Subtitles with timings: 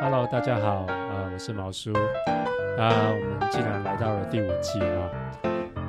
[0.00, 1.92] Hello，大家好，呃，我是毛叔，
[2.78, 5.10] 啊，我们既然来到了第五季啊，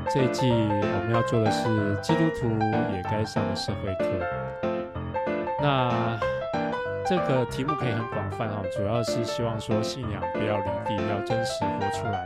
[0.10, 2.50] 这一季我们要做的是基督徒
[2.92, 4.06] 也该上的社会课。
[5.62, 6.20] 那
[7.06, 12.26] 这个题目可以很广泛哈，主要是希望说信仰不要离地，要真实活出来，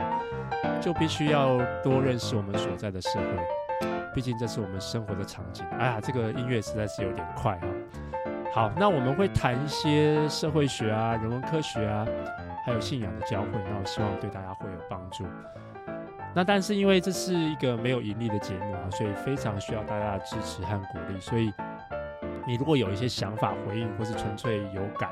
[0.80, 5.66] 就必须要多认识我们所在的社会，毕竟这是我们生活的场景。
[5.78, 7.66] 哎呀，这个音乐实在是有点快哈。
[8.54, 12.06] 好，那我们会谈一些社会学啊、人文科学啊，
[12.64, 13.48] 还有信仰的交汇。
[13.52, 15.24] 那我希望对大家会有帮助。
[16.32, 21.18] 那但是因为这是一个没有盈利的节目啊，所以非常需要大家的支持和鼓励。
[21.18, 21.52] 所以
[22.46, 25.10] 你如果有一些想法回应，或是纯粹有感，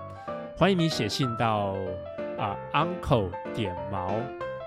[0.56, 1.74] 欢迎你写信到
[2.38, 4.12] 啊 uncle 点毛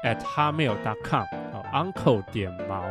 [0.04, 2.84] at hamail dot com 啊 uncle 点毛。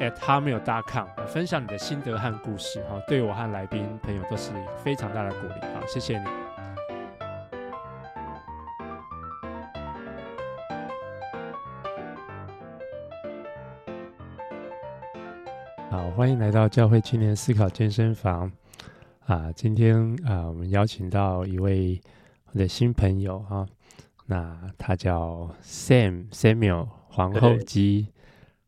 [0.00, 4.50] At hotmail.com 分享你的心得和故事哈，对我和来宾朋友都是
[4.82, 5.54] 非常大的鼓励。
[5.74, 6.24] 好，谢谢你。
[15.90, 18.50] 好，欢迎来到教会青年思考健身房
[19.26, 19.50] 啊！
[19.52, 21.98] 今天啊，我们邀请到一位
[22.52, 23.66] 我的新朋友哈，
[24.26, 28.08] 那他叫 Sam Samuel 皇后基。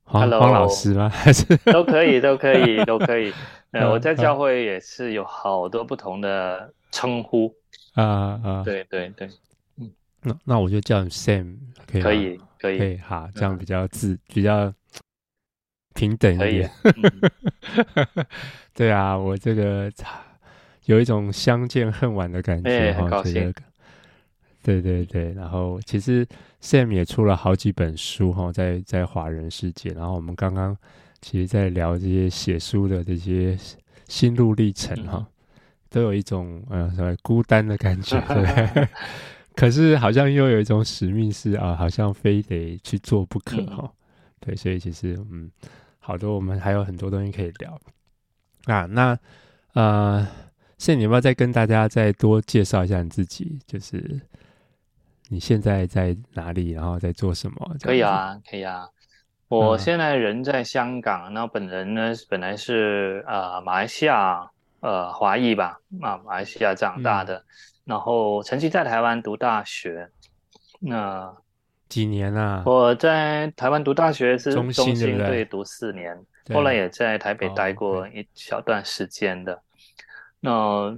[0.09, 1.09] 黄老师吗？
[1.09, 1.45] 还是？
[1.59, 3.33] 都可以，都可以， 都可以。
[3.73, 7.55] 呃，我在教会也是有好多不同的称呼。
[7.93, 9.29] 啊啊，对对对，
[9.77, 9.91] 嗯，
[10.23, 12.03] 那那我就叫你 Sam，可以
[12.59, 14.73] 可以可以，好，这样比较自、嗯、比较
[15.95, 16.71] 平等一点。
[16.85, 18.25] 嗯、
[18.73, 19.93] 对啊，我这个
[20.87, 23.53] 有一种相见恨晚的感觉，很高兴。
[24.63, 26.27] 对对对，然后其实
[26.61, 29.91] Sam 也出了好几本书哈，在在华人世界。
[29.91, 30.77] 然后我们刚刚
[31.21, 33.57] 其实，在聊这些写书的这些
[34.09, 35.27] 心路历程哈，
[35.89, 38.89] 都有一种呃什么孤单的感觉， 对。
[39.55, 43.93] 可是好像又有一种使命是啊，好像非得去做不可哈。
[44.41, 45.51] 对，所以其实嗯，
[45.99, 47.81] 好多我们还有很多东西可以聊
[48.67, 48.87] 啊。
[48.87, 49.19] 那
[49.75, 50.27] 呃
[50.79, 53.59] ，Sam 你要不要再跟大家再多介绍一下你自己？
[53.67, 54.21] 就是。
[55.31, 56.71] 你现在在哪里？
[56.71, 57.77] 然后在做什么？
[57.83, 58.89] 可以啊，可以啊。
[59.49, 64.51] 我现在人在香港，那、嗯、本人呢，本来是呃马来西亚
[64.81, 67.45] 呃华裔吧，啊马来西亚长大的，嗯、
[67.85, 70.11] 然后曾经在台湾读大学。
[70.81, 71.31] 那
[71.91, 72.63] 几年啊？
[72.65, 76.19] 我在台湾读大学是中心对，对读四年，
[76.55, 79.63] 后来也在台北待过一小段时间的。
[80.41, 80.97] 那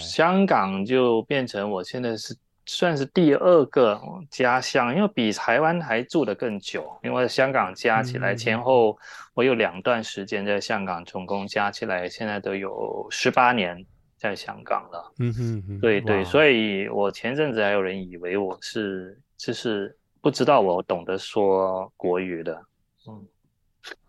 [0.00, 2.36] 香港就变成我现在是。
[2.72, 4.00] 算是第二个
[4.30, 6.88] 家乡，因为比台湾还住得更久。
[7.02, 8.96] 因为香港加起来前后，
[9.34, 13.84] 我有两段时间在香港，总共加起来现在都有十八年
[14.16, 15.12] 在香港了。
[15.18, 22.62] 嗯哼哼，对对，所以我前阵子还有人以为我是就是不知道我懂得说国语的。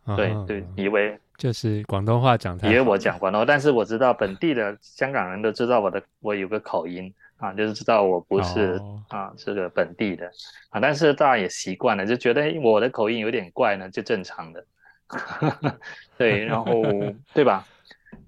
[0.06, 7.12] 嗯，对对，以为就是广东话讲，以为我讲广东话，但是我知道本地的香港人都知道我的，我有个口音。
[7.41, 9.00] 啊，就是知道我不是、oh.
[9.09, 10.31] 啊这个本地的
[10.69, 14.63] 啊，但是大家也习惯了，就觉得我的口音有点怪呢，就正常的。
[16.19, 16.84] 对，然后
[17.34, 17.66] 对吧？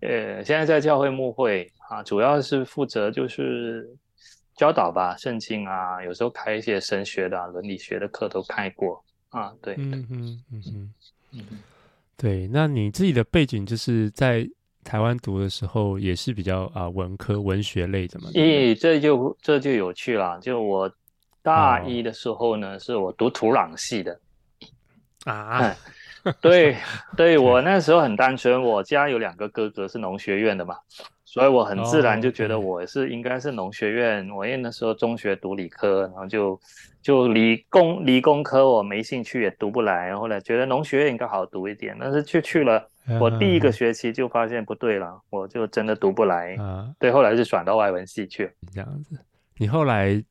[0.01, 3.87] 呃，现在在教会牧会啊，主要是负责就是
[4.55, 9.53] 教导吧，圣经啊，有时候开一些神学的、啊、伦理学的课都开过啊。
[9.61, 10.93] 对，嗯嗯嗯嗯
[11.33, 11.45] 嗯，
[12.17, 12.47] 对。
[12.47, 14.49] 那你自己的背景就是在。
[14.83, 18.29] 台湾读的时候也是比较啊文科文学类的嘛？
[18.33, 20.39] 咦，这就这就有趣了。
[20.41, 20.91] 就我
[21.41, 24.19] 大一的时候呢，哦、是我读土壤系的
[25.25, 25.75] 啊。
[26.39, 26.77] 对
[27.17, 30.77] 对，我那时候很单纯，我家有两个哥哥是农学院的嘛，
[31.25, 34.31] 所以我很自然就觉得我是应该是农学院。
[34.31, 36.57] 哦、我因为那时候中学读理科，然后就
[37.01, 42.89] 就理工理工科我没兴趣也读不来，后来觉得农学院应该好读一点，但是就去了。
[43.19, 46.55] 我第一个学期就发现不对了，嗯、我就真的读不来。
[46.55, 48.49] 啊，对，后来就转到外文系去。
[48.73, 49.19] 这样子，
[49.57, 50.23] 你后来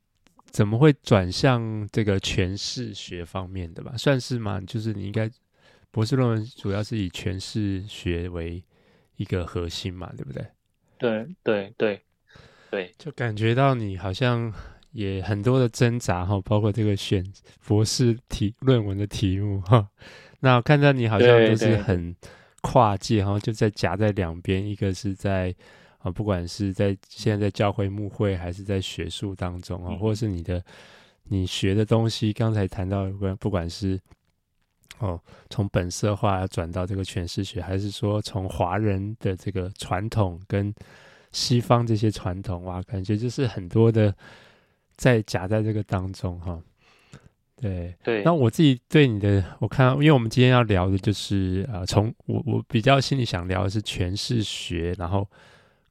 [0.46, 3.92] 怎么会转向这个诠释学方面的吧？
[3.98, 4.58] 算是吗？
[4.66, 5.30] 就是你应该
[5.90, 8.64] 博士论文主要是以诠释学为
[9.16, 10.46] 一个核心嘛，对不对？
[10.98, 12.00] 对对对
[12.70, 14.50] 对，就感觉到你好像
[14.92, 17.22] 也很多的挣扎哈，包括这个选
[17.66, 19.86] 博士题论文的题目哈。
[20.40, 22.16] 那看到你好像都是很。
[22.62, 25.54] 跨界，然后就在夹在两边，一个是在
[25.98, 30.64] 啊，不管是在现在在教会牧会，还是在学术当中啊，或者是你的
[31.24, 34.00] 你学的东西，刚才谈到有关，不管是
[34.98, 35.20] 哦
[35.50, 40.74] 从本色化转到这个诠释学，还是说从华人的这个传统跟
[41.30, 44.14] 西方这些传统哇，感觉就是很多的
[44.96, 46.60] 在夹在这个当中哈。
[47.62, 55.24] 对对，那我自己对你的，我看，因为我们今天要聊的就是呃，从我我比较心里想聊的是诠释学，然后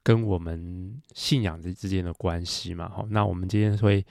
[0.02, 2.90] 跟我们信仰之之间的关系嘛。
[2.90, 4.04] 好，那我们今天会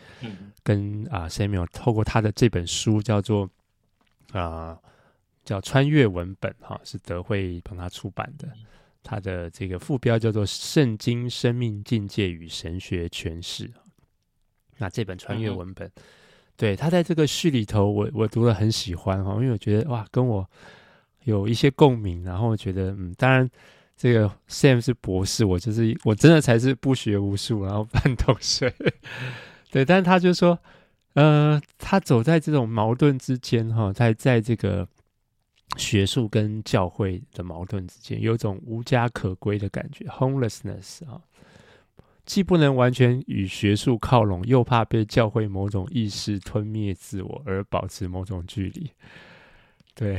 [0.63, 3.47] 跟啊、呃、Samuel 透过他的这本书叫做
[4.31, 4.79] 啊、呃、
[5.45, 8.49] 叫穿越文本哈，是德惠帮他出版的，
[9.03, 13.67] 他的这个副标叫做《圣经生命境界与神学诠释》。
[14.79, 15.87] 那这本穿越文本。
[15.87, 16.01] 嗯
[16.61, 20.47] 对，他在这个序里头，我我读了很喜欢哈，因为我觉得哇，跟我
[21.23, 23.49] 有一些共鸣，然后我觉得嗯，当然
[23.97, 28.71] 这个 Sam 是博士，我就是我真的才是不学无术，然后半桶水。
[29.73, 30.55] 对，但是他就说，
[31.13, 34.87] 呃，他走在这种矛盾之间哈，在在这个
[35.77, 41.19] 学术跟教会的矛盾之间，有种无家可归的感觉，homelessness 啊。
[42.31, 48.89] 既不能完全与学术靠拢，又怕被教会某种意识吞灭自我而保持某种距离。
[49.93, 50.17] 对，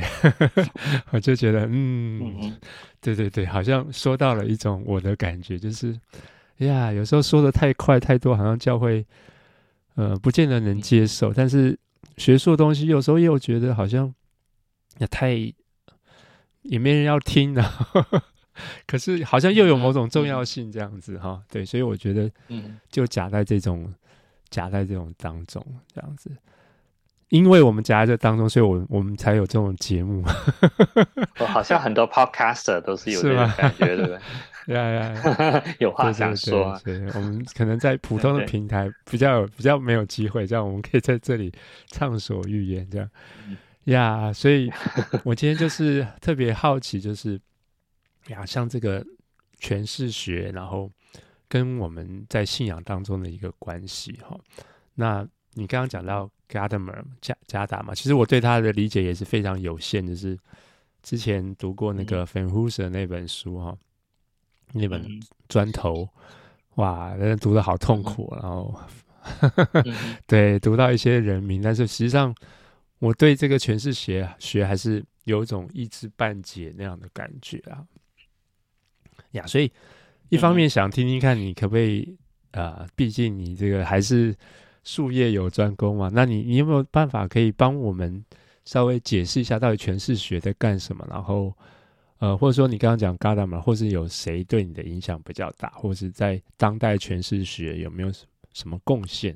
[1.09, 2.55] 我就觉得，嗯，
[3.01, 5.99] 对对对，好像说到了一种我的感觉，就是，
[6.57, 9.03] 呀，有时候说的太快太多，好像教会，
[9.95, 11.33] 呃，不见得能接受。
[11.33, 11.75] 但是
[12.17, 14.13] 学术的东西，有时候又觉得好像
[14.99, 15.31] 也太，
[16.61, 17.63] 也没人要听的。
[18.85, 23.91] 可是好像又有某种重要性这样子哈，对，所以我觉得，嗯，就夹在这种
[24.49, 26.31] 夹在这种当中这样子，
[27.29, 30.23] 因为我们夹在这当中，所以我我们才有这种节目。
[31.39, 34.19] 我， 好像很多 podcaster 都是有这种感觉，对不对？
[34.75, 36.79] 呀 呀，有话想说。
[36.85, 41.51] 对，我们可能在普通的平台比较有比较没有机会，这样我们可以在这里
[41.87, 43.09] 畅所欲言，这样
[43.85, 44.31] 呀。
[44.31, 44.71] 所以
[45.23, 47.41] 我今天就是特别好奇，就是。
[48.27, 49.05] 呀，像这个
[49.59, 50.91] 诠释学，然后
[51.47, 54.39] 跟我们在信仰当中的一个关系哈。
[54.95, 60.37] 那你刚刚讲到 Gadamer 加加达嘛，其实我对他的理解也是非常有限，就是
[61.01, 63.77] 之前读过那个 Van Hooser 那本书哈，
[64.71, 65.05] 那本
[65.47, 66.07] 砖头，
[66.75, 68.79] 哇，那读的好痛苦，然后
[70.25, 72.33] 对，读到一些人名，但是实际上
[72.99, 77.85] 我对这个诠释学学还是有一种一知半解那样的感觉啊。
[79.33, 79.71] 呀，所以
[80.29, 82.17] 一方面想听听看你可不可以
[82.51, 84.35] 啊、呃，毕竟你这个还是
[84.83, 88.23] 术业有专攻嘛，那你你有没有办法可以帮我们
[88.65, 91.05] 稍微解释一下到底诠释学在干什么？
[91.09, 91.53] 然后
[92.19, 98.11] 呃，或者说你刚刚讲 Gadamer，或是有谁对你的影响比较大，或是在当代诠释学有没有
[98.53, 99.35] 什么贡献？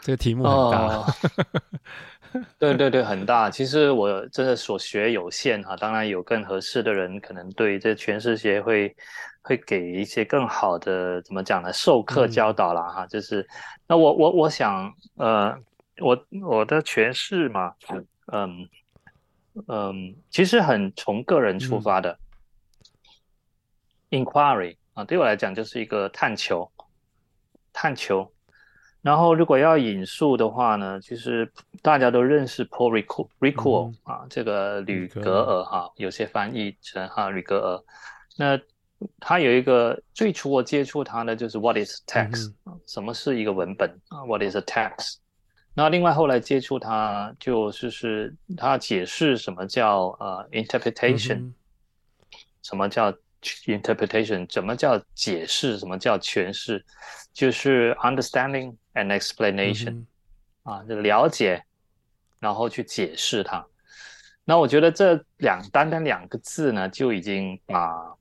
[0.00, 0.86] 这个题目很大。
[0.86, 1.06] 哦
[2.58, 3.50] 对对对，很大。
[3.50, 8.94] 其实我真的所学有限哈，当然有更合适的人，可能对这诠释学会
[9.42, 11.72] 会给一些更好的怎么讲呢？
[11.72, 13.06] 授课教导啦哈。
[13.06, 13.46] 就是
[13.86, 15.54] 那我我我想呃，
[16.00, 17.74] 我我的诠释嘛，
[18.32, 18.68] 嗯
[19.68, 22.18] 嗯，其实很从个人出发的、
[24.10, 26.70] 嗯、inquiry 啊，对我来讲就是一个探求，
[27.72, 28.32] 探求。
[29.02, 31.50] 然后，如果要引述的话呢，其实
[31.82, 33.02] 大家都认识 Paul
[33.40, 37.82] Ricoeur、嗯、啊，这个吕格尔哈、啊，有些翻译成哈吕格尔。
[38.36, 38.60] 那
[39.18, 45.16] 他有一个最初我接触他的就是 What is text？、嗯、什么是一个文本啊？What is a text？
[45.74, 51.54] 那另外后来接触他，就是是他解释什么叫呃 interpretation，、嗯、
[52.62, 53.12] 什么叫
[53.66, 54.46] interpretation？
[54.48, 55.76] 怎么叫解释？
[55.76, 56.84] 什么叫诠释？
[57.32, 58.76] 就是 understanding。
[58.94, 60.06] An explanation，、嗯、
[60.64, 61.64] 啊，就了解，
[62.38, 63.66] 然后去解释它。
[64.44, 68.14] 那我觉得这两单单两个字呢，就已经把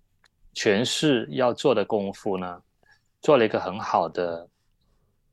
[0.53, 2.61] 诠释要做的功夫呢，
[3.21, 4.47] 做了一个很好的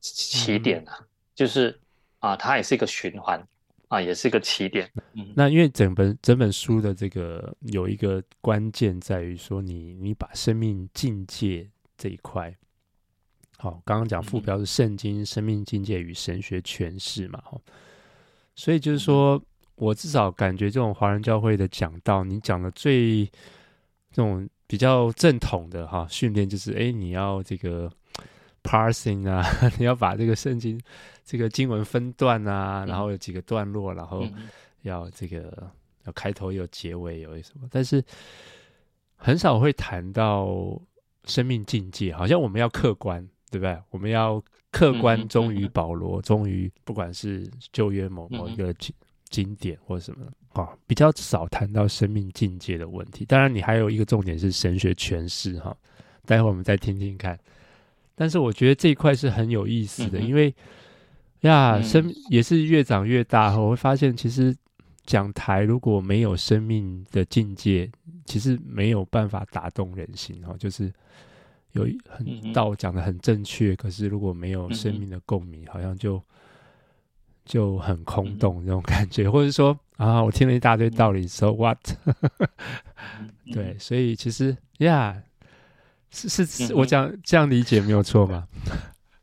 [0.01, 0.91] 起点了。
[0.99, 1.79] 嗯、就是
[2.19, 3.41] 啊，它也是一个循环
[3.87, 4.91] 啊，也是一个起点。
[5.13, 12.53] 嗯，那因为整本整本书的这个有一个关键在于说你，你你把生命境界这一块。
[13.61, 17.43] 好，刚刚讲副标是《圣经生命境界与神学诠释》嘛，
[18.55, 19.41] 所以就是说
[19.75, 23.25] 我至少感觉这种华人教会的讲道，你讲的最
[24.11, 27.91] 这种比较正统的哈训练，就是哎，你要这个
[28.63, 29.45] parsing 啊，
[29.77, 30.79] 你要把这个圣经
[31.25, 34.25] 这个经文分段啊，然后有几个段落，然后
[34.83, 35.69] 要这个
[36.05, 38.01] 要开头有结尾有什么，但是
[39.17, 40.81] 很少会谈到
[41.25, 43.27] 生命境界，好像我们要客观。
[43.49, 43.77] 对不对？
[43.89, 44.41] 我们要
[44.71, 48.93] 客观忠于保罗，忠于不管是旧约某某一个经
[49.29, 53.25] 经典或者什么，啊，比较少谈到生命境界的问题。
[53.25, 55.75] 当然，你还有一个重点是神学诠释哈，
[56.25, 57.37] 待会我们再听听看。
[58.15, 60.53] 但是我觉得这一块是很有意思的，嗯、因为
[61.41, 64.55] 呀，生也是越长越大，我会发现其实
[65.05, 67.89] 讲台如果没有生命的境界，
[68.25, 70.53] 其实没有办法打动人心哈。
[70.59, 70.91] 就是
[71.73, 76.21] 有很道讲的很正确，可是如果没有生命的共鸣，好像就。
[77.45, 81.79] 就很空洞那种感觉，或者说啊，我听了一大堆道理，so what？
[83.51, 85.19] 对，所以其实呀，
[86.11, 88.47] 是是，是我讲这样理解没有错吗？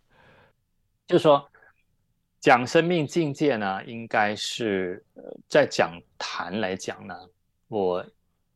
[1.06, 1.48] 就是说，
[2.40, 5.04] 讲生命境界呢，应该是
[5.48, 7.14] 在讲坛来讲呢，
[7.68, 8.04] 我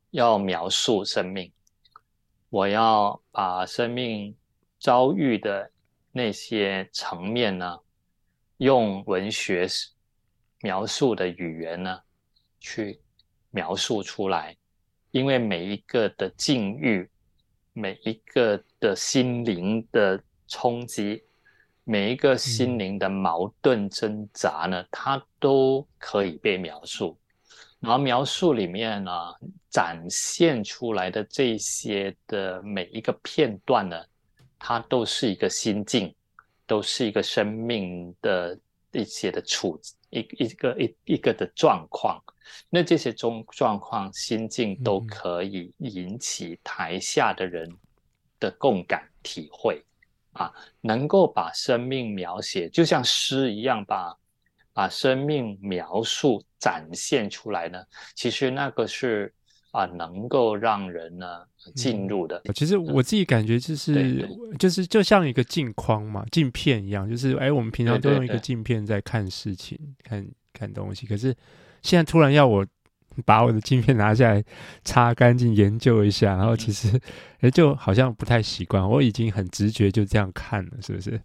[0.09, 1.49] 要描述生命，
[2.49, 4.35] 我要把生命
[4.79, 5.71] 遭遇的
[6.11, 7.79] 那些层面呢。
[8.57, 9.67] 用文学
[10.59, 11.99] 描述的语言呢，
[12.59, 13.01] 去
[13.49, 14.55] 描述出来，
[15.09, 17.09] 因为每一个的境遇，
[17.73, 21.23] 每一个的心灵的冲击，
[21.83, 27.17] 每一个心灵的矛盾挣扎呢，它都可以被描述。
[27.81, 29.11] 然后描述里面呢，
[29.69, 34.01] 展现出来的这些的每一个片段呢，
[34.57, 36.15] 它都是一个心境。
[36.67, 38.57] 都是一个生命的
[38.93, 39.77] 一些的处
[40.09, 42.17] 一一个一一个的状况，
[42.69, 47.69] 那这些中状况心境都可以引起台下的人
[48.39, 49.83] 的共感体会
[50.31, 54.17] 啊，能够把生命描写就像诗一样把
[54.73, 57.83] 把生命描述展现出来呢，
[58.15, 59.33] 其实那个是。
[59.71, 62.41] 啊，能够让人呢进入的。
[62.53, 67.09] 其实我自己感觉就是，嗯、就是就像一个镜框嘛，镜片一样。
[67.09, 71.07] 就是哎，我们平常都用一个镜片在看事情、看看东西。
[71.07, 71.33] 可是
[71.83, 72.67] 现在突然要我
[73.23, 74.43] 把我的镜片拿下来
[74.83, 76.99] 擦干净、研究一下，然后其实
[77.39, 78.85] 哎，就好像不太习惯。
[78.85, 81.17] 我已经很直觉就这样看了，是不是？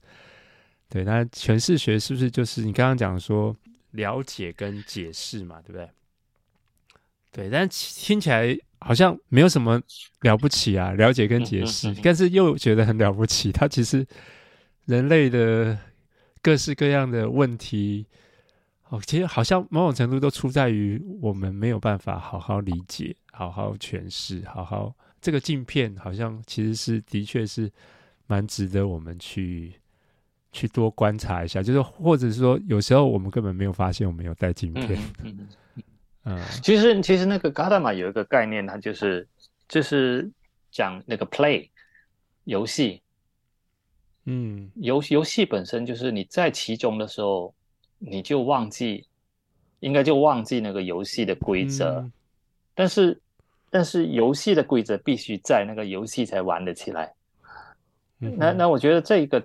[0.88, 3.54] 对，那诠释学是不是就是你刚刚讲说
[3.92, 5.90] 了解跟解释嘛，对不对？
[7.32, 9.82] 对，但听起来好像没有什么
[10.20, 13.52] 了不起啊，了解跟解释，但是又觉得很了不起。
[13.52, 14.06] 它其实
[14.86, 15.78] 人类的
[16.40, 18.06] 各式各样的问题，
[18.88, 27.70] 哦，其实好像某种程度都出在于我们没有办法好好理解、好好诠释、好好这个镜片，好像其实是的确是
[28.26, 29.74] 蛮值得我们去
[30.56, 34.98] 去多观察一下，就是或者是说，有时候我们根本没有发现我们有带镜片。
[36.25, 39.28] 嗯，其实其实那个嘎达玛有一个概念，它就是
[39.68, 40.28] 就是
[40.72, 41.68] 讲那个 play
[42.44, 43.02] 游戏，
[44.25, 47.54] 嗯，游游戏本身就是你在其中的时候，
[47.98, 49.06] 你就忘记，
[49.80, 52.12] 应该就忘记那个游戏的规则，嗯、
[52.75, 53.20] 但是
[53.70, 57.12] 但是游戏的规则必须在那个游戏才玩得起来。
[58.20, 59.44] 嗯、那那我觉得这一个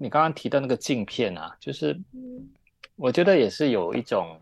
[0.00, 2.00] 你刚刚提到那个镜片啊，就是
[2.96, 4.40] 我觉得也是有一种。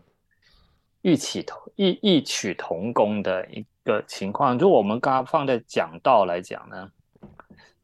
[1.01, 4.57] 异曲同异异曲同工的一个情况。
[4.57, 6.91] 如果我们刚刚放在讲道来讲呢，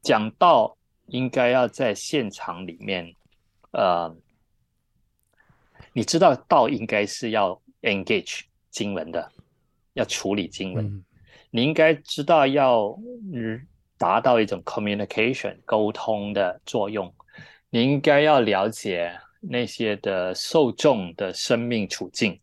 [0.02, 3.10] 讲道应该要在现场里面，
[3.70, 4.14] 呃，
[5.94, 9.32] 你知道道应该是要 engage 经文的，
[9.94, 11.02] 要处理经文，嗯、
[11.50, 12.94] 你应该知道要
[13.32, 13.66] 嗯
[13.96, 17.10] 达到一种 communication 沟通的作用，
[17.70, 22.38] 你应该要了解那些的受众的生命处境。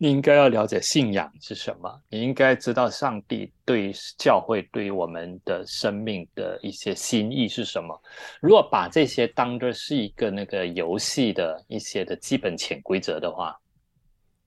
[0.00, 8.00] 你应该要了解信仰是什么，你应该知道上帝对教会对于我们的生命的一些心意是什么。
[8.40, 13.58] 如果把这些当作是一个那个游戏的一些的基本潜规则的话，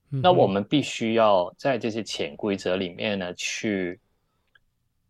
[0.08, 4.00] 那我们必须要在这些潜规则里面呢，去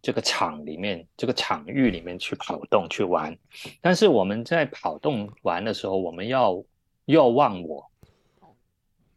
[0.03, 3.35] 这个场里面、这个场域里面去跑动去玩。
[3.81, 6.63] 但是我们在跑动玩的时候，我们要
[7.07, 7.89] 要忘我。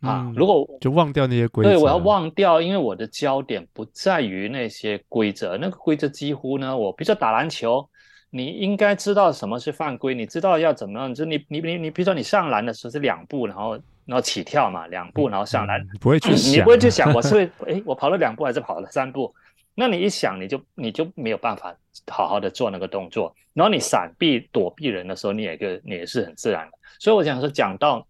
[0.01, 0.31] 啊！
[0.35, 5.57] 如果就忘掉那些规则，对，我要忘掉，因为我的焦点不在于那些规则。
[5.57, 7.89] 那个规则几乎呢，我比如说打篮球，
[8.29, 11.11] 你应该知道什么是犯规，你知道要怎么样。
[11.11, 19.33] 就你你你你，比如说你上篮的时候是两步，然后然后起跳嘛，两步然后上篮，嗯、不会去想，你不会去想我是会 诶，我跑了两步还是跑了三步？
[19.75, 21.77] 那你一想，你就你就没有办法
[22.07, 23.35] 好好的做那个动作。
[23.53, 26.77] 然后你闪避躲避人的时候，你也个你也是很自然的。
[26.99, 28.07] 所以我想说，讲到。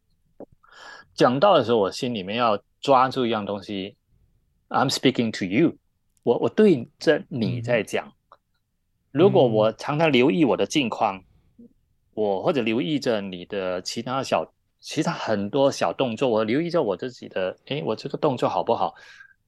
[1.15, 3.95] 讲到的时候，我心里面要抓住一样东西。
[4.67, 5.77] I'm speaking to you，
[6.23, 8.11] 我我对着你在讲。
[9.11, 11.23] 如果我常常留意我的近况，
[12.13, 18.93] 我或者留意着你的其他小其他很多小动作，我留意着我自己的，诶，我这个动作好不好？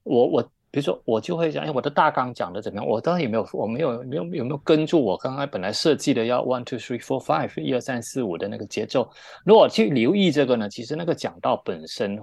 [0.04, 2.88] 我我比如说我就会讲，哎，我的大纲讲的怎么样？
[2.88, 9.10] 我当然也没有，我没有没有有没有跟住我刚刚本来设计的要 one two three four five 一二三四五的那个节奏。
[9.44, 12.22] 如果去留意这个呢，其实那个讲道本身，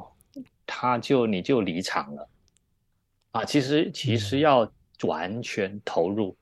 [0.65, 2.29] 它就你就离场了
[3.33, 3.45] 啊。
[3.45, 4.71] 其实其实要
[5.03, 6.37] 完全投入。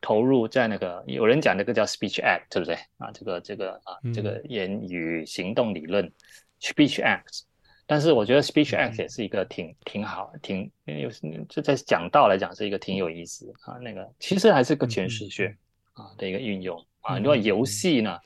[0.00, 3.10] 投入在那个，有人讲那个叫 speech act，对不对啊？
[3.12, 6.12] 这个这个啊，这个言语行动理论、嗯、
[6.58, 7.42] speech act。
[7.90, 11.10] 但是我觉得 speech act 也是一个挺挺好、挺有
[11.48, 13.78] 就在讲道来讲是一个挺有意思啊。
[13.82, 15.52] 那个其实还是个全视学
[15.94, 17.18] 啊的一个运用啊。
[17.18, 18.16] 另外游戏呢，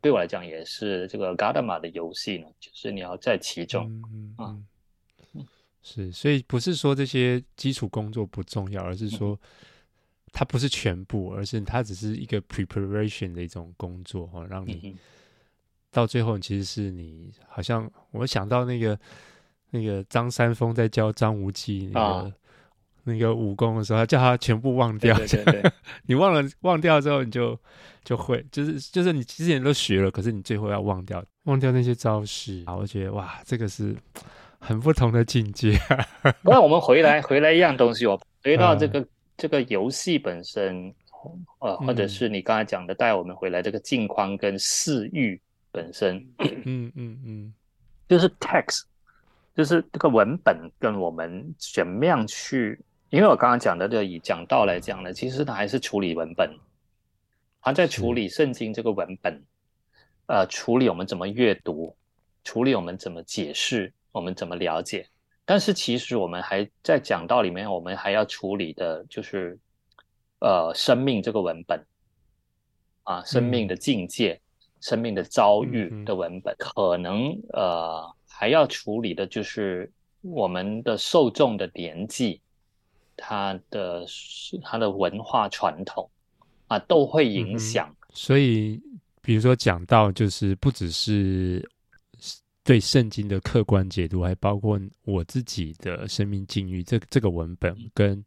[0.00, 3.88] 对我来讲也是这个 Gadamer 的游戏呢，就是你要在其中
[4.36, 4.58] 啊。
[5.84, 9.38] 是，所以不是说这些基础工作不重要，而是说。
[10.34, 14.96] 它不是全部，而是它只是一个 preparation 的一种工作哈，让你
[15.92, 18.98] 到最后其实是你好像我想到那个
[19.70, 22.32] 那个张三丰在教张无忌那个、哦、
[23.04, 25.72] 那个武功的时候，他叫他全部忘掉，对对对对
[26.06, 27.56] 你忘了忘掉之后你就
[28.02, 33.94] 就会就是就是你之前都学了，可是你最后要忘掉忘掉那些招式啊，我觉得哇，这个是
[34.58, 35.78] 很不同的境界。
[36.42, 38.98] 那我们回来回来一样东西，我回到这个。
[38.98, 40.94] 嗯这个游戏本身，
[41.58, 45.40] 呃，或者是你刚才讲的带我们回来这个镜框跟视域
[45.72, 46.92] 本身，嗯。
[46.94, 47.54] 嗯嗯，
[48.08, 48.82] 就是 text，
[49.56, 52.78] 就是这个文本跟我们怎么样去，
[53.10, 56.54] 因为我刚刚讲的这个以讲道来讲呢，其实它还是处理文本，
[57.60, 59.42] 它在处理圣经这个文本，
[60.26, 61.96] 呃，处理我们怎么阅读，
[62.44, 65.08] 处理我们怎么解释，我们怎么了解。
[65.44, 69.58] 但是其实我们还在讲道里面，我们还要处理的就是，
[70.38, 71.84] 呃，生命这个文本，
[73.02, 74.40] 啊，生命的境界、嗯、
[74.82, 82.38] 生命的遭遇的文本，嗯、可能呃还要处理的就是我们的受众的年纪，
[83.16, 84.04] 他的
[84.62, 86.10] 他的文化传统
[86.66, 87.96] 啊，都会影响、嗯。
[88.12, 88.78] 所以，
[89.22, 91.66] 比如说讲到，就是不只是。
[92.64, 98.24] 对圣经的客观解读，还包括我自己的生命境遇，这这个文本跟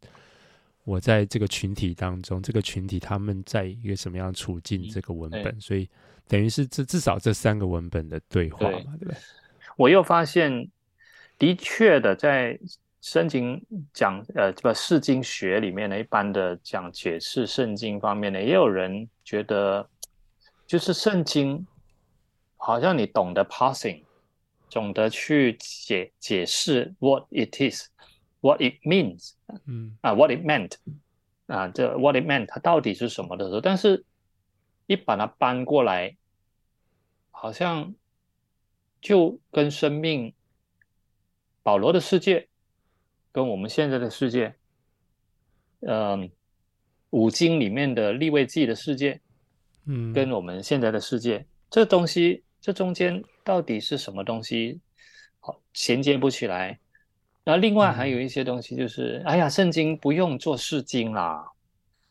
[0.84, 5.88] 我在这个群体当中，这个群体他们在一个什么样处境，这个文本，所以
[6.28, 9.16] 等于是至至少这三个文本的对话嘛，对，对不对？
[9.76, 10.68] 我又发现，
[11.38, 12.58] 的确的，在
[13.00, 13.60] 圣经
[13.92, 19.88] 讲呃，这个释经学里面呢，一般的讲解释圣经方面呢，也有人觉得，
[20.66, 21.66] 就是圣经
[22.56, 24.02] 好像你懂得 passing，。
[24.68, 29.30] 懂得去解解释 what it is，what it means，
[29.64, 30.72] 嗯啊，what it meant，
[31.46, 34.04] 啊，这 what it meant 它到底是什么的时候，但是
[34.86, 36.16] 一把它搬过来，
[37.30, 37.94] 好像
[39.00, 40.34] 就跟生命，
[41.62, 42.48] 保罗的世界，
[43.32, 44.54] 跟我们现在的世界，
[45.80, 46.30] 嗯，
[47.10, 49.20] 五经里面的立位记的世界，
[49.84, 52.42] 嗯，跟我们现在的世界，这东西。
[52.58, 54.80] 这中间到底是什么东西？
[55.38, 56.80] 好，衔接不起来。
[57.44, 61.46] 那另外还有一些东西，就是，嗯、哎呀，圣经不用做释经啦，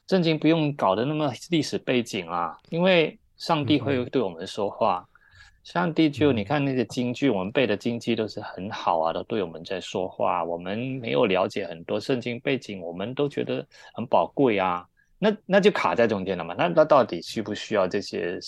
[0.08, 5.08] 圣经不用搞得那么历史背景啊，因为上帝会对我们说话。
[5.08, 5.20] 嗯、
[5.64, 10.44] 上帝就你看那些经句，我们背的经句都是很好啊，都对我们在说话。
[10.44, 14.88] 我们没有了解很多圣经背景，我们都觉得很宝贵啊。
[15.18, 16.54] 那那就卡在中间了嘛。
[16.58, 18.40] 那那到底需不需要这些？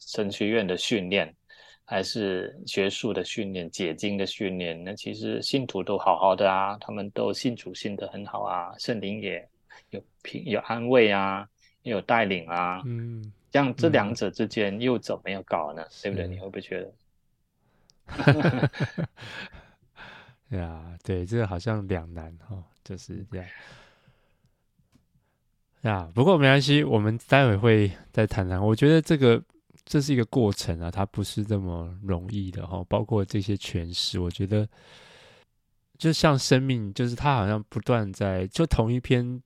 [0.00, 1.32] 神学院的训练，
[1.84, 9.46] 还是学术的训练、解经的训练，那其实信徒都好好的啊，他们都信主信得很好啊，圣灵也
[9.90, 11.48] 有平有安慰啊，
[11.82, 15.82] 也有带领啊，嗯，这样这两者之间又怎么样搞呢？
[15.82, 16.28] 嗯、对不对？
[16.28, 16.92] 你会不会觉得？
[20.50, 23.46] 对啊，对，这个好像两难哈、哦，就是这样。
[25.82, 28.64] 呀，不过没关系，我们待会会再谈谈。
[28.64, 29.42] 我觉得这个。
[29.90, 32.84] 这是一个过程啊，它不是这么容易的哈。
[32.90, 34.68] 包括这些诠释，我觉得
[35.96, 39.42] 就像生命，就是它好像不断在就同一篇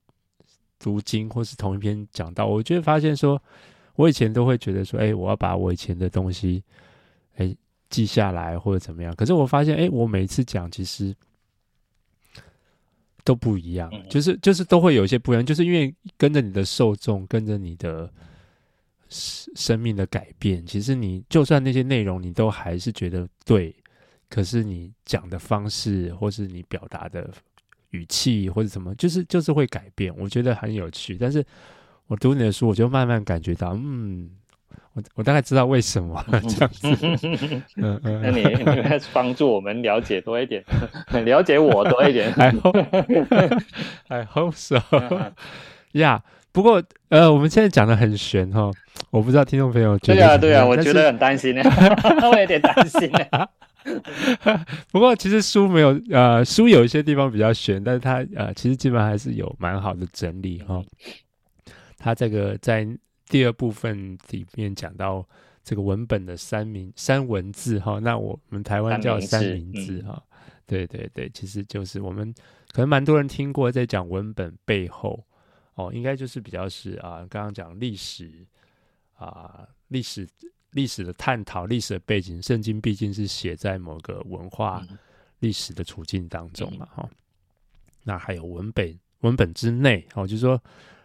[0.82, 3.40] 读经或是同一篇讲到，我就会发现说，
[3.94, 6.62] 我以前都会觉得说，哎，我要把我以前的东西
[7.36, 7.56] 哎
[7.88, 9.14] 记下来或者怎么样。
[9.14, 11.14] 可是我发现，哎，我每次讲其实
[13.24, 18.12] 都不一样，就是就是都会有一些不一样，就是因为跟着你的受众，跟着你的。
[19.14, 23.76] 生命的改变，其实你就算那些内容你都还是觉得对，
[24.30, 27.30] 可是你讲的方式，或是你表达的
[27.92, 30.12] 语气，或者什么，就是就是会改变。
[30.18, 31.16] 我觉得很有趣。
[31.18, 31.42] 但是
[32.08, 34.28] 我读你的书，我就慢慢感觉到，嗯，
[34.94, 36.88] 我我大概知道为什么这样子。
[37.76, 40.62] 嗯嗯，那你你来帮助我们了解多一点，
[41.24, 42.30] 了解我多一点。
[42.36, 43.62] I hope,
[44.08, 44.76] I hope so.
[45.92, 46.20] 呀、yeah,，
[46.52, 48.70] 不过呃，我们现在讲的很悬哈，
[49.10, 51.62] 我不知道听众朋友觉得对啊对啊，我觉得很担心呢，
[52.30, 53.18] 我有点担心呢。
[54.90, 60.82] 不过其实书没有呃，书有一些地方比较悬，但是它呃，其实基本上还是有蛮好的整理哈。
[61.98, 62.86] 它这个在
[63.28, 65.26] 第二部分里面讲到
[65.64, 72.34] 这个文本的三明三文字哈，那我们台湾叫三明治哈、嗯，对对对，其实就是我们
[72.72, 75.24] 可能蛮多人听过，在讲文本背后
[75.74, 78.46] 哦，应该就是比较是啊，刚刚讲历史
[79.14, 80.28] 啊，历史。
[80.72, 84.86] 历史的探讨，历史的背景，圣经毕竟是写在某个文化
[85.38, 87.16] 历史的处境当中嘛，哈、嗯。
[88.04, 90.60] 那还有文本，文本之内，哦，就是说，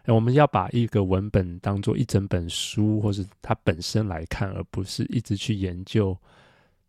[0.06, 6.17] 我们要把一个文本当做一整本书，或是它本身来看，而不是一直去研究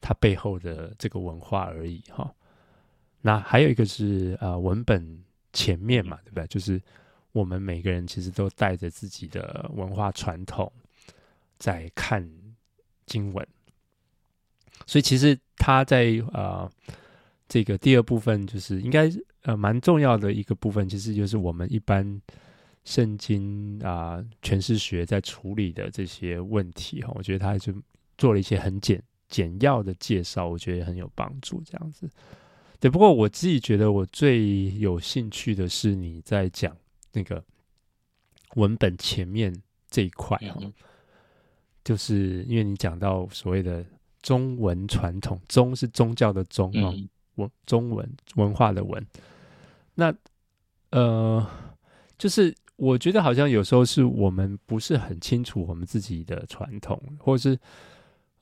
[0.01, 2.33] 它背后的这个文化而已，哈。
[3.21, 6.47] 那还有一个是呃，文本前面嘛，对不对？
[6.47, 6.81] 就是
[7.33, 10.73] 我们每个人其实都带着自己的文化传统
[11.59, 12.25] 在看。
[13.09, 13.45] 经文，
[14.87, 16.71] 所以其实他在呃
[17.49, 19.11] 这个第二部分，就是应该
[19.43, 22.21] 呃蛮重要的一个部分，其实就是我们一般
[22.85, 27.73] 圣经啊诠释学在处理的这些问题哈，我觉得他就
[28.17, 31.63] 做了一些很简简要的介绍，我觉得很有帮助。
[31.65, 32.09] 这样子，
[32.79, 32.91] 对。
[32.91, 36.77] 不过我自己觉得我最有兴趣的是你在讲
[37.13, 37.43] 那个
[38.55, 39.55] 文本前面
[39.91, 40.57] 这一块哈。
[40.61, 40.73] 嗯
[41.89, 43.83] 就是因为你讲到所谓的
[44.21, 46.95] 中文传统，宗是宗教的宗哦，
[47.37, 49.03] 文中文文化的文。
[49.95, 50.15] 那
[50.91, 51.47] 呃，
[52.19, 57.59] 就是我觉得好像有时候是我们不是很清楚我们自己的传统，或是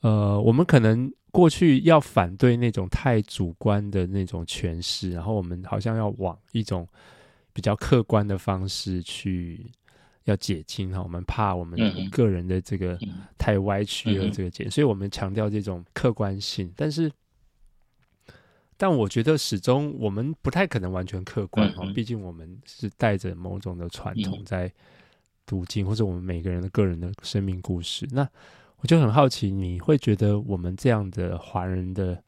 [0.00, 6.84] 呃，我们可能过去要反对那种太主观的那种诠释，然后我们好像要往一种
[7.52, 9.70] 比较客观的方式去。
[10.26, 11.78] 要解经哈，我们怕我们
[12.10, 12.98] 个人的这个
[13.38, 16.72] 太歪曲了这个解，所以我们强调这种客观性。
[16.76, 17.10] 但是，
[18.76, 24.70] 但我觉得始终我们不太可能完全客观哈，毕、嗯、竟我们是带着某种的传统在
[25.46, 28.04] 读经、嗯，或者我们每个人的个人的生命故事。
[28.10, 28.28] 那
[28.78, 32.20] 我就很好奇，你会觉得我们这样的华人的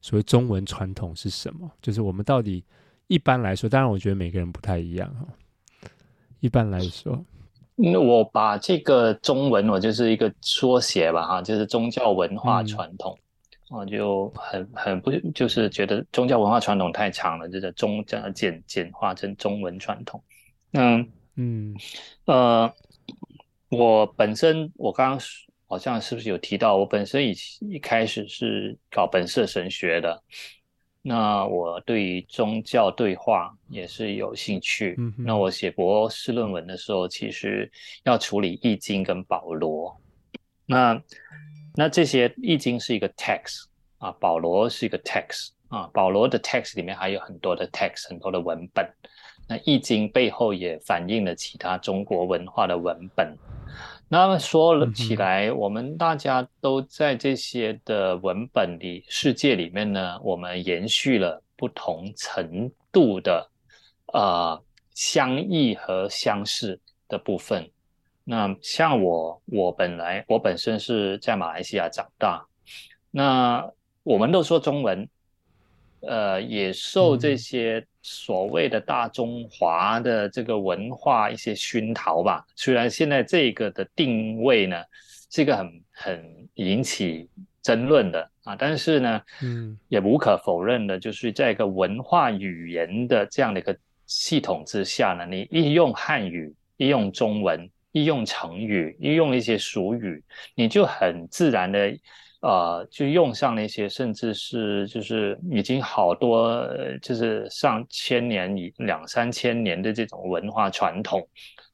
[0.00, 1.70] 所谓中文传统是什么？
[1.80, 2.64] 就是我们到底
[3.06, 5.28] 一般来说，当然我觉得每个人不太一样哈。
[6.40, 7.24] 一般来说。
[7.76, 13.18] 那我把这个中文，我就是一个缩写吧，哈，就是宗教文化传统，
[13.68, 20.22] 我、嗯、就很很不，就是觉得宗教文化传统太长了，就是中简简化成中文传统。
[20.70, 21.04] 那
[21.36, 21.74] 嗯
[22.26, 22.72] 呃，
[23.70, 25.20] 我本身我刚刚
[25.66, 30.22] 好像是不是有提到，我本身以一开始是搞本色神学的。
[31.06, 34.94] 那我对于宗教对话也是有兴趣。
[34.96, 37.70] 嗯、那我写博士论文的时候，其实
[38.04, 39.94] 要处理易经跟保罗。
[40.64, 40.98] 那
[41.74, 43.64] 那这些易经是一个 text
[43.98, 48.90] 啊，保罗是一个 text 啊，保罗的 text 里面还有很多的 text，很多的文本。
[49.46, 53.36] 那易经背后也反映了其他中国文化的文本。
[54.14, 63.50] 那么说了起来，我们大家都在这些的文本里世界里面呢，我们延续了不同程度的
[64.12, 67.68] 呃相异和相似的部分。
[68.22, 72.46] 那像我，我本来我本身是在马来西亚长大，
[73.10, 73.68] 那
[74.04, 75.08] 我们都说中文，
[76.06, 77.84] 呃，也受这些。
[78.06, 84.76] 所谓的大中华的这个文化一些熏陶吧，虽然现在这个的定位呢
[85.30, 87.26] 是一个很很引起
[87.62, 100.22] 争论的啊，但是呢，嗯，也无可否认的，就是在一个文化语言的这样的一个系统之下呢，你一用汉语，一用中文，一用成语，一用一些俗语，
[100.54, 101.96] 你就很自然的。
[102.44, 106.62] 呃，就用上那些，甚至是就是已经好多，
[107.00, 111.26] 就是上千年以两三千年的这种文化传统。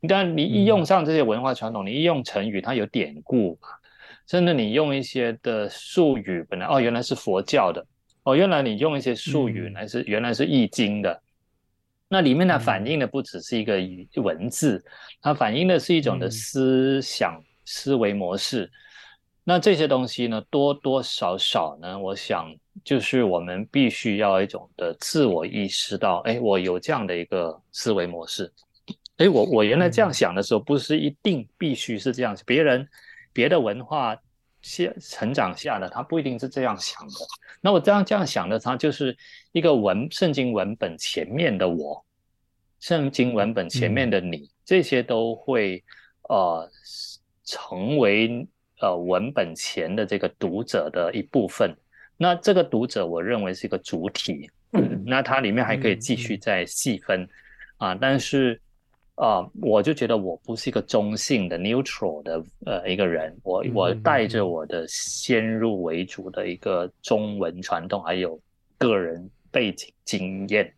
[0.08, 3.58] 但你一用上这些文化传统，嗯、你一用成语，它有典故。
[3.60, 3.66] 嘛，
[4.28, 7.84] 甚至你用一些的术语，本来哦原来是佛教的，
[8.22, 11.20] 哦原来你用一些术语，原来是、嗯、原来是易经的，
[12.06, 14.80] 那里面呢反映的不只是一个语文字，
[15.20, 18.70] 它反映的是一种的思想、嗯、思维模式。
[19.42, 28.52] 那这些东西呢，多多少少呢，我想就是我们必须要一种的自我意识到，哎，我有这样的一个思维模式，
[29.16, 32.86] 哎，我我原来这样想的时候，不是一定必须是这样，别人
[33.32, 34.16] 别的文化
[34.62, 37.14] 下成长下的，他不一定是这样想的。
[37.62, 39.16] 那我这样这样想的，他就是
[39.52, 42.04] 一个文圣经文本前面的我，
[42.78, 45.82] 圣经文本前面的你，嗯、这些都会
[46.28, 46.70] 呃
[47.44, 48.46] 成为
[48.80, 51.74] 呃文本前的这个读者的一部分。
[52.16, 54.50] 那这个读者，我认为是一个主体。
[54.72, 57.24] 嗯、那它里面还可以继续再细分、嗯
[57.78, 58.60] 嗯、啊，但是
[59.16, 68.40] 啊，我就觉得我不是一个中性的 neutral 的呃一个人，我我带着我的先入为主的一个中文传统，还有
[68.78, 70.72] 个人背景经验，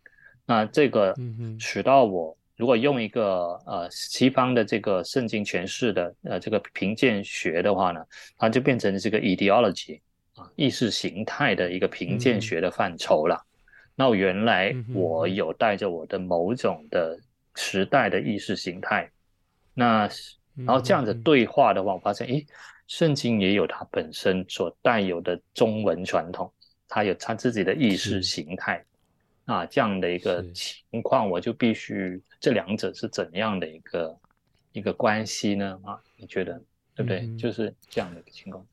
[0.45, 1.15] 那这个
[1.59, 8.05] 使到我如果用一个呃西方的这个圣经诠释的呃这个评鉴学的话呢，
[8.37, 9.99] 它就变成这个 ideology
[10.35, 13.35] 啊意识形态的一个评鉴学的范畴了。
[13.35, 13.49] 嗯
[13.95, 17.15] 那原来我有带着我的某种的
[17.53, 19.07] 时代的意识形态，
[19.75, 20.09] 那
[20.55, 22.43] 然后这样子对话的话，我发现，诶，
[22.87, 26.51] 圣经也有它本身所带有的中文传统，
[26.89, 28.83] 它有它自己的意识形态，
[29.45, 34.19] 啊，这样的一个情况，我就必须这两者是怎样的一个
[34.73, 35.79] 一个关系呢？
[35.85, 36.61] 啊，你觉得
[36.93, 37.33] 对不对？
[37.37, 38.65] 就是这样的一个情况。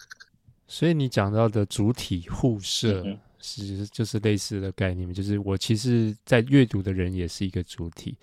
[0.66, 3.04] 所以你讲到的主体互射。
[3.06, 8.14] 嗯是，就是类似的概念，就是我其实，在阅读的人也是一个主体。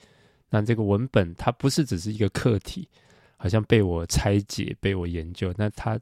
[0.47, 2.87] 那这个文本它不是只是一个客体，
[3.35, 5.51] 好像被我拆解、被我研究。
[5.57, 5.99] 那它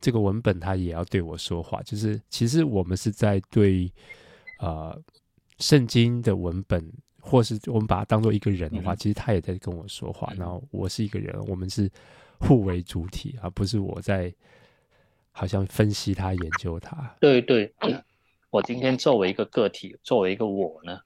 [0.00, 3.92] 这个文本它也要对我说话，就是其实我们是在对
[4.56, 5.02] 啊、呃、
[5.60, 6.84] 圣经的文本，
[7.20, 10.32] 或是我们把它当做一个人的话，其实他也在跟我说话。
[10.36, 11.90] 然后我是一个人，我们是
[12.38, 14.32] 互为主体，而不是我在
[15.32, 17.16] 好像分析他、研究他。
[17.20, 17.72] 对对。
[18.50, 20.98] 我今天作为一个个体，作为一个我呢，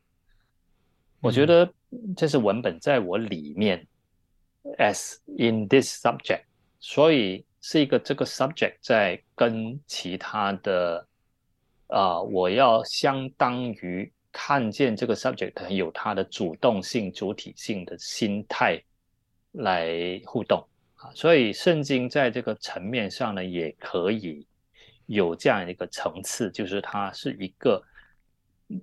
[1.20, 1.68] 我觉得
[2.16, 3.84] 这是文本在我里面
[4.78, 6.44] ，as in this subject，
[6.78, 11.04] 所以是一个这个 subject 在跟其他的
[11.88, 18.82] 啊、呃，我要相当于看见这个 subject 有它的主动性、主体性的心态
[19.52, 20.66] 来互动
[20.96, 24.44] 啊，所以圣经在这个层面上呢，也可以。
[25.06, 27.82] 有这样一个层次，就是它是一个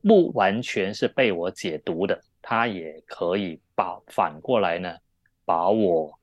[0.03, 4.95] 不完全是被我解读的，它也可以把反过来呢，
[5.45, 6.19] 把我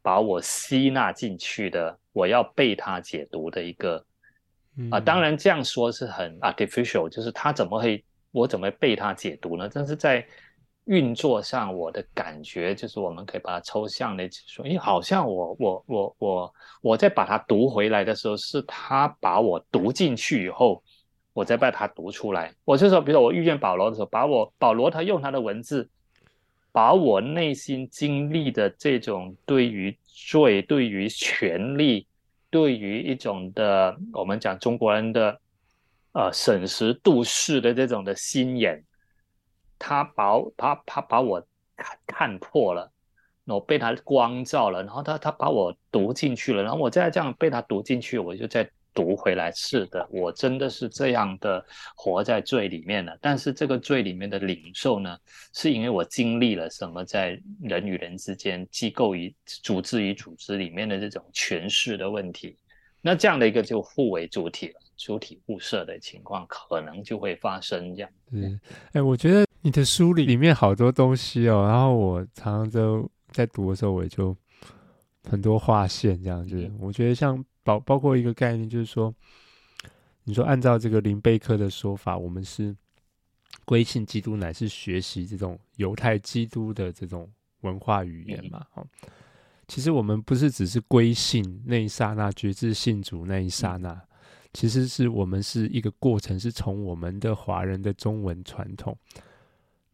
[0.00, 4.04] 把我吸纳进去的，我要被它解读的一个
[4.90, 9.70] 啊，当然这样说是很 artificial，就是他怎么会我怎么被它解读呢？
[9.72, 10.26] 但是在
[10.86, 20.82] 运作上，我的感觉就是，我们可以把它抽象的说，因为好像我我我我我在把它读回来的时候，是他把我读进去以后，
[21.32, 22.52] 我再把它读出来。
[22.64, 25.88] 我就说，比如说我遇见保罗的时候，把我保罗他用他的文字，
[26.72, 32.06] 把我内心经历的这种对于罪、对于权力、
[32.50, 35.38] 对于一种的我们讲中国人的
[36.12, 38.84] 呃审时度势的这种的心眼。
[39.78, 41.44] 他把他他把我
[41.76, 42.88] 看看破了，
[43.46, 49.50] 我被他光照了，然后他他把我读进去了，然后我再这样被他读进去，我就再读回来。
[49.50, 51.64] 是的，我真的是这样的
[51.96, 53.18] 活在罪里面了。
[53.20, 55.18] 但是这个罪里面的领受呢，
[55.52, 62.56] 是因为我经历了什么，在人与人之间、机构与组织与组织里面的这种权势的问题。
[63.00, 68.10] 那这样的一个就互为主体了，主体物色的情况可能就会发生这样。
[68.30, 68.60] 嗯，
[68.92, 69.44] 哎，我觉得。
[69.64, 74.36] 你的书里里面好多东西哦，然后我常常都在读的时候，我也就
[75.30, 76.68] 很多划线这样子。
[76.80, 79.14] 我觉得像包包括一个概念，就是说，
[80.24, 82.74] 你说按照这个林贝克的说法，我们是
[83.64, 88.66] 归信基督，乃是学习这种犹太基督的这种文化语言嘛。
[88.74, 88.84] 哦，
[89.68, 94.02] 其实我们不是只是归信那一刹那，觉知信主那一刹那，
[94.52, 98.96] 其实是我们是一个过程，是从我们的华人的中文传统。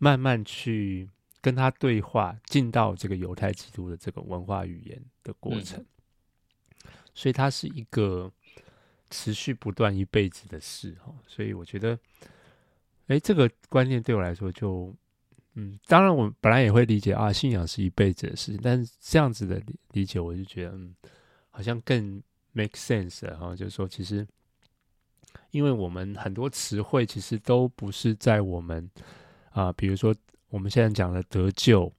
[0.01, 8.31] 慢慢去跟他对话，进到这个犹太基督的这个文化语言的过程，嗯、所以它是一个
[9.11, 11.13] 持续不断一辈子的事哈。
[11.27, 11.99] 所以我觉得，
[13.09, 14.95] 哎，这个观念对我来说就，
[15.55, 20.95] 嗯，当然我本来也会理解啊，信仰是一辈子的事情，但是这样子的理解，我就觉得，嗯，
[21.51, 23.57] 好像更 make sense 哈。
[23.57, 24.25] 就是说，其实，
[25.51, 28.91] 因为我们很多词汇其实都不是在我们。
[29.51, 30.15] 啊，比如说
[30.51, 31.93] 我们现在讲的得救，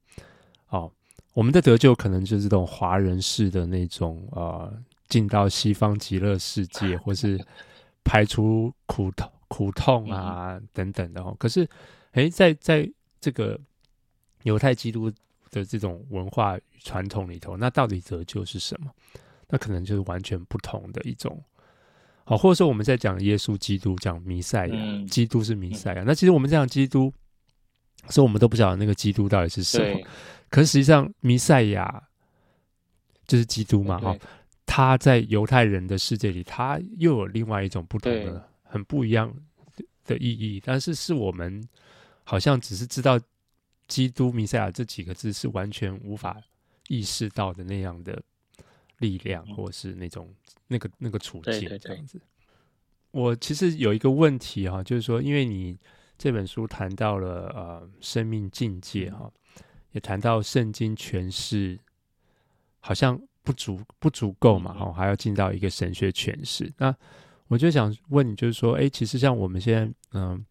[0.70, 0.90] 哦，
[1.34, 4.72] 我们的得救可能就是这种华人式的那种啊，
[5.10, 7.38] 进到西方极乐世界，或是
[8.06, 11.36] 排除苦痛苦痛啊等等的哦。
[11.38, 11.68] 可是，
[12.12, 13.60] 诶，在在这个
[14.44, 15.12] 犹太基督
[15.52, 18.90] 的这种文化传统里头，那到底得救是什么？
[19.50, 21.44] 那可能就是完全不同的一种。
[22.30, 26.04] 好，或者说我们在讲耶稣基督，讲弥赛亚，嗯、基督是弥赛亚。
[26.04, 27.12] 嗯、那其实我们这样基督，
[28.08, 30.00] 所以我们都不晓得那个基督到底是什么。
[30.48, 32.04] 可是实际上，弥赛亚
[33.26, 34.15] 就是基督嘛，哈。
[34.68, 39.34] 他在犹太人的世界里，他又有另外一种不同的、很不一样
[40.06, 40.62] 的意义。
[40.63, 41.68] 但是，是我们
[42.24, 43.20] 好像只是知道
[43.88, 46.38] 基督弥赛亚这几个字，是完全无法
[46.89, 48.22] 意识到的那样的
[49.00, 50.34] 力量，或是那种
[50.68, 52.22] 那个那个处境这样子。
[53.12, 55.78] 我其实有一个问题哈，就是说，因为你
[56.18, 59.32] 这本书谈到了呃生命境界哈，
[59.92, 61.80] 也谈到圣经诠释，
[62.80, 63.22] 好像。
[63.42, 64.74] 不足不足够嘛？
[64.74, 66.72] 哈，还要进到一个神学诠释。
[66.78, 66.96] 那
[67.48, 70.46] 我就想问你，就是说，哎、欸，其实像我们现在，嗯、呃，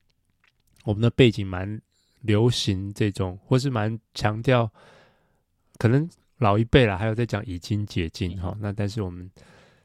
[0.85, 1.81] 我们的背景蛮
[2.23, 4.69] 流行这种，或是蛮强调，
[5.77, 8.57] 可能老一辈啦，还有在讲以经解经哈。
[8.61, 9.31] 那但是我们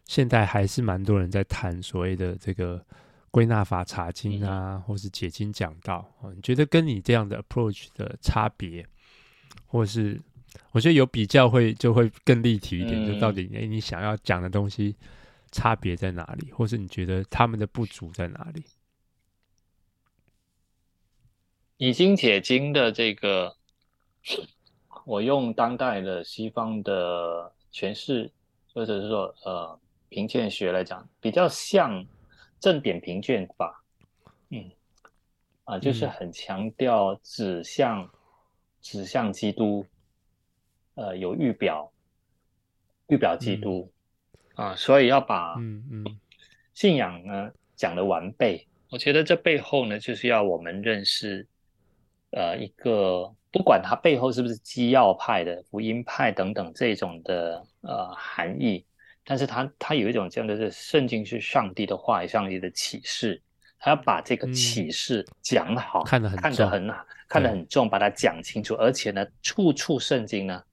[0.05, 2.83] 现在还是蛮多人在谈所谓的这个
[3.29, 6.11] 归纳法查经啊，或是解经讲道。
[6.35, 8.85] 你觉得跟你这样的 approach 的差别，
[9.65, 10.19] 或是？
[10.71, 14.95] 我觉得有比较会就会更立体一点，嗯、就到底诶你想要讲的东西
[15.51, 18.63] 差别在哪里，或是你觉得他们的不足在哪里？
[21.77, 23.55] 以经解经的这个，
[25.05, 28.31] 我用当代的西方的诠释，
[28.73, 32.05] 或者是说呃评鉴学来讲，比较像
[32.59, 33.83] 正点评卷法，
[34.49, 34.71] 嗯，
[35.65, 38.09] 啊，就是很强调指向、嗯、
[38.81, 39.85] 指向基督。
[40.95, 41.91] 呃，有预表，
[43.07, 43.91] 预表基督、
[44.57, 46.19] 嗯、啊，所以要把嗯嗯
[46.75, 48.67] 信仰呢讲的完备。
[48.91, 51.47] 我觉得这背后呢，就是要我们认识
[52.29, 58.83] 呃一个，不管它背后是不是基要派的、福音派等等这种的呃含义，
[59.23, 63.39] 但是它它有一种这样的，是圣经是上帝的话语，上帝的启示，
[63.77, 66.91] 他要把这个启示讲好，嗯、看得很看得很
[67.29, 70.63] 看得很重，把它讲清楚，而且呢，处处圣经呢。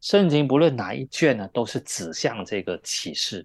[0.00, 3.44] 圣经不论哪一卷呢，都是指向这个启示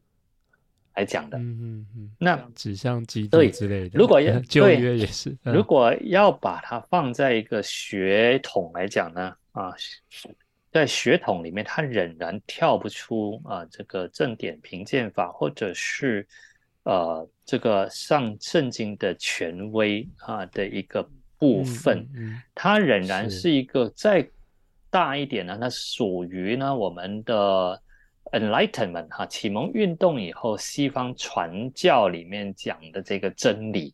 [0.96, 1.38] 来讲的。
[1.38, 2.12] 嗯嗯嗯。
[2.20, 3.98] 那指向基督之类的。
[3.98, 9.74] 如果要 旧约也是，嗯、如果要把它放在一个血统来讲呢，啊，
[10.72, 16.28] 在血统里面，它仍然跳不出啊这个正典评鉴法，或者是
[16.84, 24.28] 呃这个上圣经的权威啊的一个部分，嗯嗯嗯、它仍然是一个在。
[24.94, 27.82] 大一点呢，那属于呢我们的
[28.34, 33.94] Enlightenment 哈启蒙运动以后西方传教里面讲的这个真理，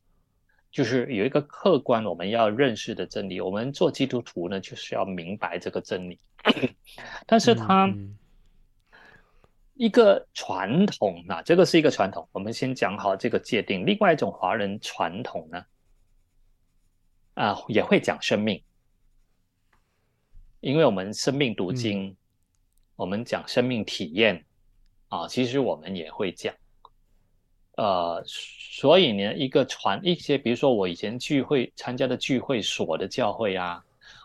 [0.71, 3.41] 就是有一个客观我们要认识的真理。
[3.41, 6.17] 我们做基督徒呢，就是要明白这个真理。
[7.28, 7.93] 但是它
[9.73, 13.86] 一个传统啊，这个是一个传统，我们先讲好这个界定。
[13.86, 15.65] 另外一种华人传统呢，
[17.34, 18.63] 啊也会讲生命。
[20.62, 22.15] 因为我们生命读经，嗯、
[23.00, 24.44] 我们讲生命体验
[25.08, 26.54] 啊，其实我们也会讲，
[27.78, 33.82] 呃，所以呢，一个传一些，比如说我以前聚会参加的聚会所的教会啊，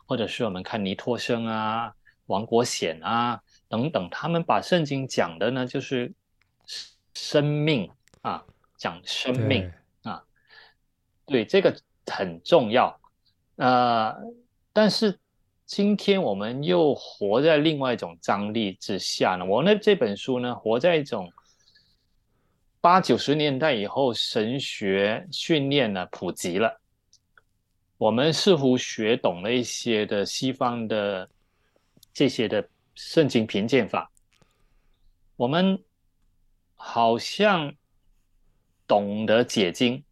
[0.06, 1.94] 或者是我们看尼托生啊、
[2.26, 6.12] 王国显啊等等，他们把圣经讲的呢，就是
[7.14, 7.88] 生命
[8.22, 8.44] 啊，
[8.76, 9.70] 讲生命
[10.02, 10.20] 啊，
[11.26, 13.00] 对，对这个很重要，
[13.54, 14.16] 呃，
[14.72, 15.16] 但是。
[15.66, 19.44] 今天我们又活在另外一种张力之下呢。
[19.46, 21.32] 我呢这本书呢，活在一种
[22.82, 26.78] 八九十年代以后神学训练呢普及了，
[27.96, 31.28] 我们似乎学懂了一些的西方的
[32.12, 34.12] 这些的圣经评鉴法，
[35.34, 35.82] 我们
[36.74, 37.74] 好像
[38.86, 40.04] 懂得解经，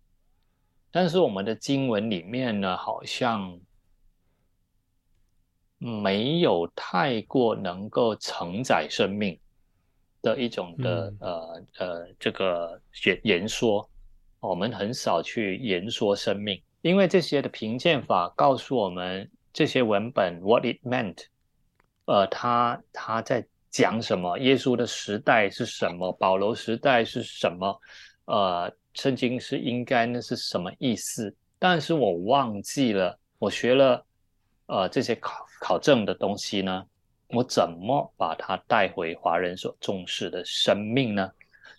[0.91, 3.61] 但是我们的经文里面呢，好像。
[5.83, 9.37] 没有太过能够承载生命
[10.23, 13.91] 的一种的、嗯、呃呃这个言言说，
[14.39, 21.25] 我们很少去言说生命，因为这些的评鉴法告诉我们这些文本 what it meant，
[22.05, 24.39] 呃，他他在讲什么？
[24.39, 26.13] 耶稣的时代是什么？
[26.13, 27.81] 保罗时代是什么？
[28.27, 31.35] 呃，圣经是应该那是什么意思？
[31.59, 34.07] 但是我忘记了，我学了
[34.67, 35.42] 呃这些考。
[35.63, 36.85] 考证的东西呢，
[37.29, 41.31] 我怎么把它带回华人所重视的生命呢？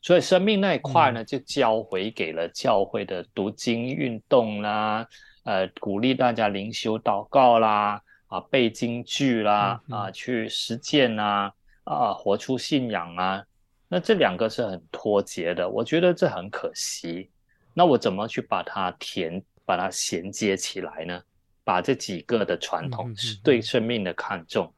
[0.02, 5.06] 所以生命那一块呢，就交回给了教会的读经运动啦，
[5.44, 11.54] 呃，鼓励大家灵修祷告啦，啊，背经句啦，啊，去实践啊，
[11.84, 13.44] 啊，活出信仰啊。
[13.90, 17.30] 那这两个是很脱节的，我觉得这很可惜。
[17.74, 21.22] 那我怎么去把它填，把它衔接起来呢？
[21.66, 24.74] 把这几个的传统是对生命的看重，嗯、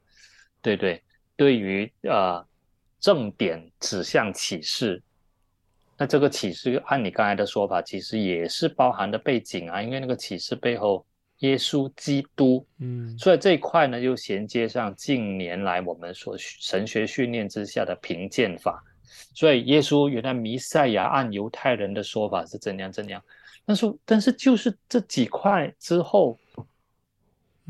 [0.61, 1.03] 对对，
[1.35, 2.45] 对于呃
[2.99, 5.01] 正点指向启示，
[5.97, 11.03] 那这个启示按你刚才的说法，其实也是包含的背景啊，因为那个启示背后
[11.39, 18.83] 耶稣基督，嗯，所以这一块呢又衔接上近年来我们所神学训练之下的评鉴法，
[19.33, 23.19] 所以耶稣原来弥赛亚按犹太人的说法是怎样怎样，
[23.65, 26.39] 但是但是就是这几块之后。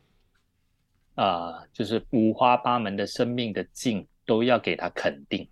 [1.15, 5.45] 啊、呃，就是五花八门的生命的境，都要给他肯定，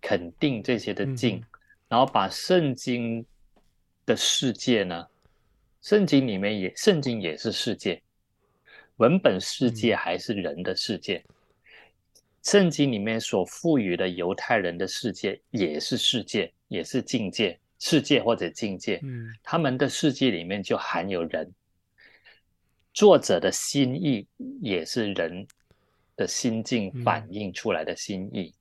[0.00, 1.44] 肯定这些的境，嗯、
[1.88, 3.22] 然后把圣经
[4.06, 5.06] 的世界呢，
[5.82, 8.02] 圣经里面也，圣经也是世界，
[8.96, 11.22] 文本世界还是人的世界。
[11.28, 11.34] 嗯
[12.42, 18.98] 圣经里面所赋予的犹太人的世界也是世界，也是境界，世界或者境界。
[19.02, 21.52] 嗯，他们的世界里面就含有人。
[22.94, 24.26] 作者的心意
[24.62, 25.46] 也是人
[26.16, 28.54] 的心境反映出来的心意。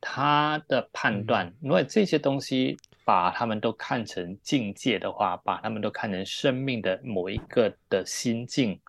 [0.00, 8.80] 他的判断，因为这些东西把他们都看成境界的话，把他们都看成生命的某一个的心境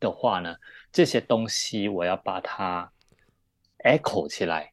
[0.00, 0.56] 的话呢，
[0.90, 2.90] 这些东西我要把它。
[3.84, 4.72] Echo 起来，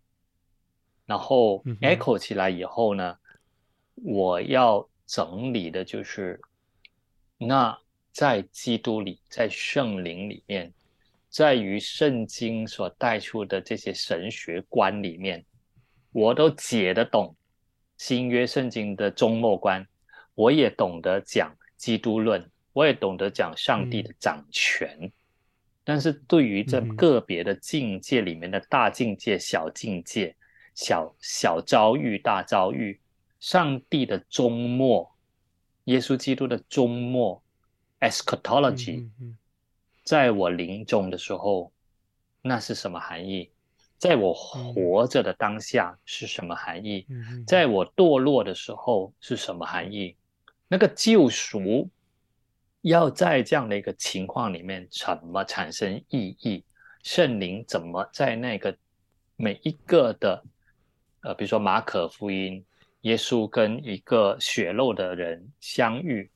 [1.06, 3.18] 然后 echo 起来以后呢，
[3.96, 6.40] 嗯、我要整理的就是，
[7.38, 7.78] 那
[8.12, 10.74] 在基督里，在圣灵里面，
[11.30, 15.46] 在于圣经所带出的这些神学观里面，
[16.12, 17.36] 我都解得懂
[17.98, 19.86] 新约圣经的终末观，
[20.34, 24.98] 我也懂得讲基督论，我也懂得讲上帝的掌权。
[25.02, 25.12] 嗯
[25.88, 30.36] 但是对于这个别的境界里面的大境界、小境界、
[30.74, 33.00] 小小遭遇、大遭遇，
[33.40, 35.16] 上帝的终末，
[35.84, 37.44] 耶稣基督的终末
[38.00, 39.08] ，eschatology，
[40.04, 41.72] 在我临终的时候，
[42.42, 43.52] 那是什么含义？
[44.00, 47.06] 在我活着的当下是什么含义？
[47.46, 50.16] 在我堕落的时候是什么含义？
[50.68, 51.88] 那个救赎。
[52.90, 56.64] 要在这样的一个情况里面，怎么产生意义？
[57.02, 58.76] 圣灵怎么在那个
[59.36, 60.44] 每一个的，
[61.22, 62.64] 呃，比如说马可福音，
[63.02, 66.30] 耶稣跟一个血肉的人相遇，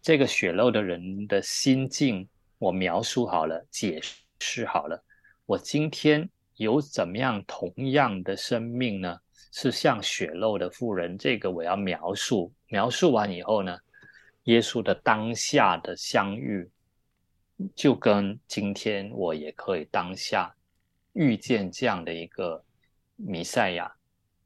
[0.00, 2.28] 这个血肉的人的心境，
[2.58, 4.00] 我描述好了，解
[4.38, 5.02] 释好了。
[5.46, 6.28] 我今天
[6.58, 9.18] 有怎么样同样的生命呢？
[9.50, 12.52] 是像血肉的妇人，这个我要描述。
[12.68, 13.76] 描述完以后呢？
[14.48, 16.66] 耶稣的当下的相遇，
[17.74, 20.54] 就跟今天我也可以当下
[21.12, 22.64] 遇见这样的一个
[23.16, 23.84] 弥赛亚，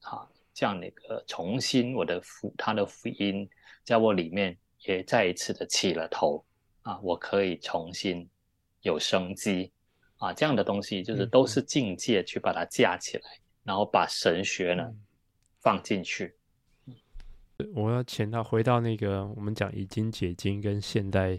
[0.01, 3.49] 啊，这样的一个重新我的福，他的福音
[3.85, 6.45] 在我里面也再一次的起了头，
[6.83, 8.29] 啊，我可以重新
[8.81, 9.71] 有生机，
[10.17, 14.83] 啊，这样的东西就是都是境界去把它架起来，然后把神学呢
[15.61, 16.35] 放进去。
[17.75, 21.39] 我要潜到回到那个我们讲已经解经跟现代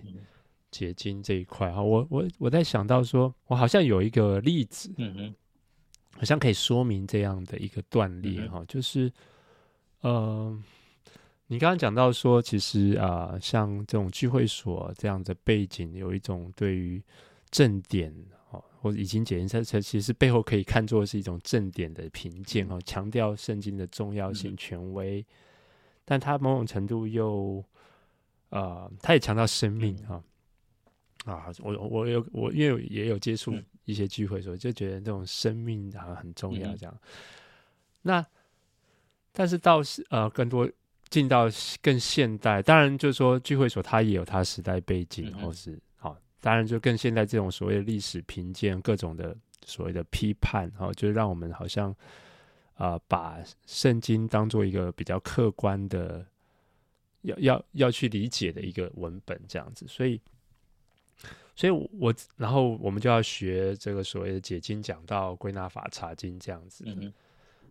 [0.71, 5.36] 解经这一块哈，我我我在想到说，我好像有一个例子，嗯哼，
[6.17, 9.11] 好像可以说明这样的一个断裂哈，就是
[10.01, 10.59] 呃，
[11.47, 17.01] 你刚刚讲到说，其实啊、呃，像这种聚会所这样的背景，有一种对于
[17.51, 18.11] 正点
[18.49, 25.24] 哦或者已经解经，它它其实背后可以看作是一种正点的评鉴哦，强调圣经的重要性、权威。
[26.06, 27.64] 但他某种程度又，
[28.49, 30.22] 呃，他也强调生命啊，
[31.26, 36.93] 啊，我我有我因为也有接触一些聚会，所以就觉得这种生命好像很重要这样。
[36.93, 37.10] 嗯、
[38.01, 38.26] 那
[39.32, 40.70] 但是到呃更多
[41.10, 41.45] 进到
[41.82, 49.36] 更现代，当然就是说聚会所它也有它时代背景，或是好、当然就更现代这种所谓的历史评鉴，各种的
[49.66, 51.95] 所谓的批判，然、哦、就让我们好像。
[52.76, 56.26] 啊、呃，把圣经当做一个比较客观的，
[57.21, 60.19] 要要要去理解的一个文本这样子，所以，
[61.55, 66.84] 所以我，我然后我们就要学这个所谓的解经讲道、归纳法、查经这样子。
[66.88, 67.13] 嗯，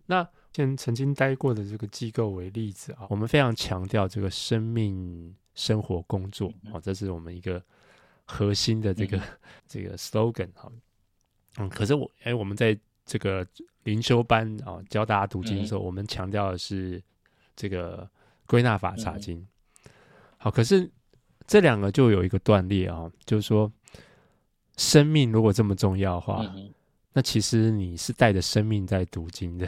[0.07, 7.63] 那先曾经待过的这个机构为例子啊，我们非常强调这个生命、生活、工作啊，这是我们一个
[8.25, 9.23] 核心的这个、嗯、
[9.67, 10.71] 这个 slogan 啊。
[11.59, 13.47] 嗯，可是我哎，我们在这个
[13.85, 17.03] 灵修班啊教大家读经的时候，嗯、我们强调的是
[17.57, 18.09] 这个
[18.47, 19.47] 归纳法、查经。
[20.37, 20.91] 好，可是。
[21.45, 23.71] 这两个就有一个断裂啊，就是说，
[24.77, 26.73] 生命如果这么重要的话，嗯、
[27.13, 29.67] 那其实你是带着生命在读经的。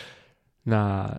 [0.62, 1.18] 那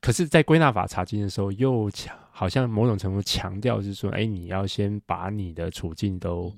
[0.00, 6.52] 可是，在归纳法查经的时候，又强好像某种程度强调是说，哎，你要先把你的处境都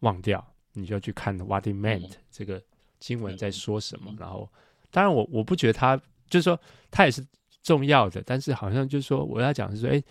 [0.00, 0.38] 忘掉，
[0.74, 2.62] 嗯、你就要去看 What it meant、嗯、这个
[2.98, 4.10] 经文在说什么。
[4.12, 4.48] 嗯、然后，
[4.90, 5.96] 当然我我不觉得它
[6.28, 6.58] 就是说
[6.90, 7.26] 它也是
[7.62, 10.02] 重要的，但是好像就是说我要讲的是说，哎。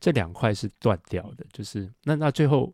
[0.00, 2.70] 这两块是断掉的，就是那那最后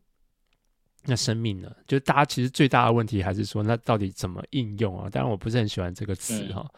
[1.04, 1.72] 那生命呢？
[1.86, 5.08] 就大家其实最大的问题还是说，那到底怎么应用啊？
[5.08, 6.68] 当然我不是很喜欢这个词哈，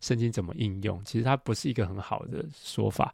[0.00, 1.02] 圣经怎么应用？
[1.04, 3.12] 其实它不是一个很好的说法，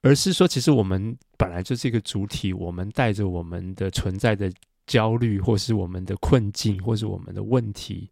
[0.00, 4.50] 而是说，其实我们本来就是一个主体，我们带着我们的存在的
[4.86, 8.10] 焦虑，或是我们的困境，或是我们的问题，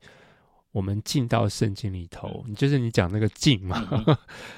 [0.71, 3.83] 我们进到圣经里头，就是你讲那个进嘛，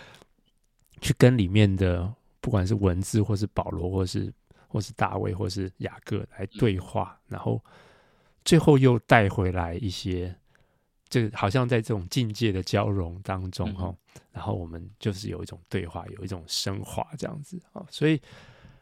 [1.00, 2.12] 去跟里面的。
[2.40, 4.30] 不管是文字，或是保罗，或是
[4.68, 7.58] 或是大卫，或是雅各来对话，然后
[8.44, 10.36] 最后又带回来一些，
[11.08, 18.20] 这好像在这种境界的交融当中哈，嗯、然后我们就是有一种对话，有一种升华这样子啊，所以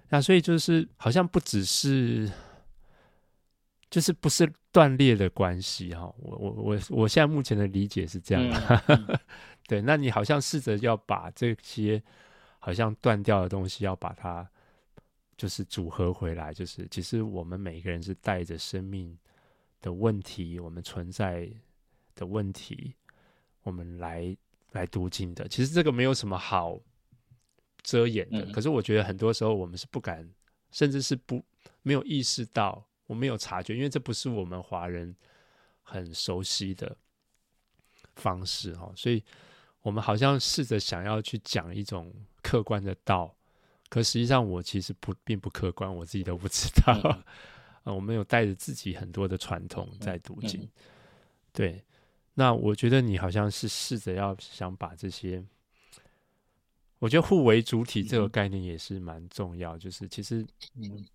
[0.09, 2.29] 那所以就是好像不只是，
[3.93, 9.21] 就是不是断裂的关系哈，我我我我现在目前的理解是这样的，嗯嗯、
[9.69, 12.03] 对，那你好像试着要把这些。
[12.65, 14.49] 好像断掉的东西，要把它
[15.37, 16.55] 就是组合回来。
[16.55, 19.19] 就是其实我们每个人是带着生命
[19.81, 21.51] 的问题，我们存在
[22.15, 22.95] 的问题，
[23.65, 24.37] 我们来
[24.71, 25.49] 来读经的。
[25.49, 26.79] 其实这个没有什么好
[27.83, 28.47] 遮掩的。
[28.53, 30.25] 可是我觉得很多时候我们是不敢，
[30.71, 31.45] 甚至是不
[31.83, 35.15] 没有意识到，我没有察觉，因为这不是我们华人
[35.83, 36.97] 很熟悉的
[38.17, 38.93] 方式哈。
[38.97, 39.23] 所以
[39.81, 42.13] 我们好像试着想要去讲一种。
[42.45, 43.33] 客观的道，
[43.89, 47.25] 可实际上我其实不并不客观，我自己都不知道。
[47.85, 50.71] 我们有带着自己很多的传统在读经，嗯嗯、
[51.53, 51.85] 对。
[52.35, 55.43] 那我觉得你好像是试着要想把这些，
[56.99, 60.45] 我觉得互为主体这个概念也是蛮重要，就是其实，
[60.75, 61.07] 嗯，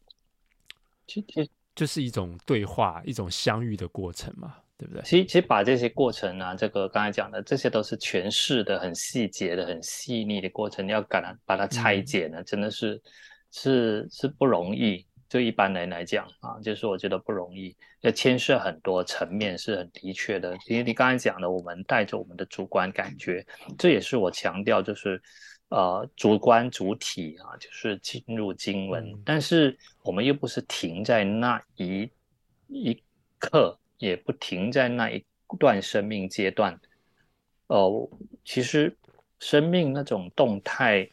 [1.08, 1.46] 其实
[1.78, 4.56] 就是一种对话，一种相遇的过程嘛。
[4.80, 5.02] 对不对？
[5.02, 10.86] 其实，其实把这些过程啊，这个刚才讲的，这些都是诠释的很细节的、很细腻的过程。
[10.86, 13.02] 你要把它把它拆解呢，嗯、真的是
[13.52, 15.04] 是是不容易。
[15.28, 20.56] 就一般人来讲啊，就是我觉得不容易，要牵涉很多层面，是很的确的。
[20.68, 23.44] 因为你刚才讲的，我们带着我们的主观感觉，
[23.80, 25.20] 这也是我强调，就是
[25.70, 32.10] 呃，主观主体啊，就是进入经文，嗯、但是我们又不是停在那一
[32.68, 33.04] 一
[33.38, 33.78] 刻。
[34.00, 35.26] 也不停在那一
[35.58, 36.80] 段生命阶段，
[37.66, 38.08] 哦，
[38.46, 38.96] 其实
[39.40, 41.10] 生命那种动态，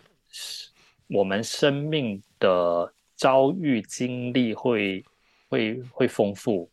[1.07, 5.02] 我们生命的遭遇经历会
[5.48, 6.70] 会会丰富，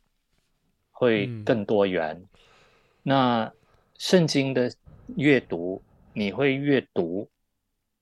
[0.92, 2.14] 会更多元。
[2.14, 2.28] 嗯、
[3.04, 3.54] 那
[3.98, 4.70] 圣经的
[5.16, 7.30] 阅读，你会阅读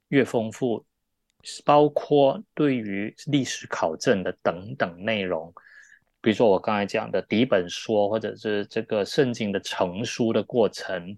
[0.10, 0.86] 越丰富，
[1.66, 5.52] 包括对于历史考证的等等内容。
[6.22, 11.18] 比如说我刚才讲的底本说，或者是这个圣经的成书的过程，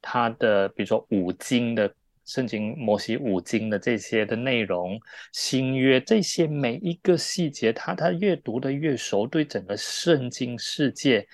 [0.00, 1.92] 它的比如说五经的
[2.24, 5.00] 圣经摩西五经的这些的内容，
[5.32, 11.26] 新约这些每一个细节，他他越读的越熟，对整个圣经世界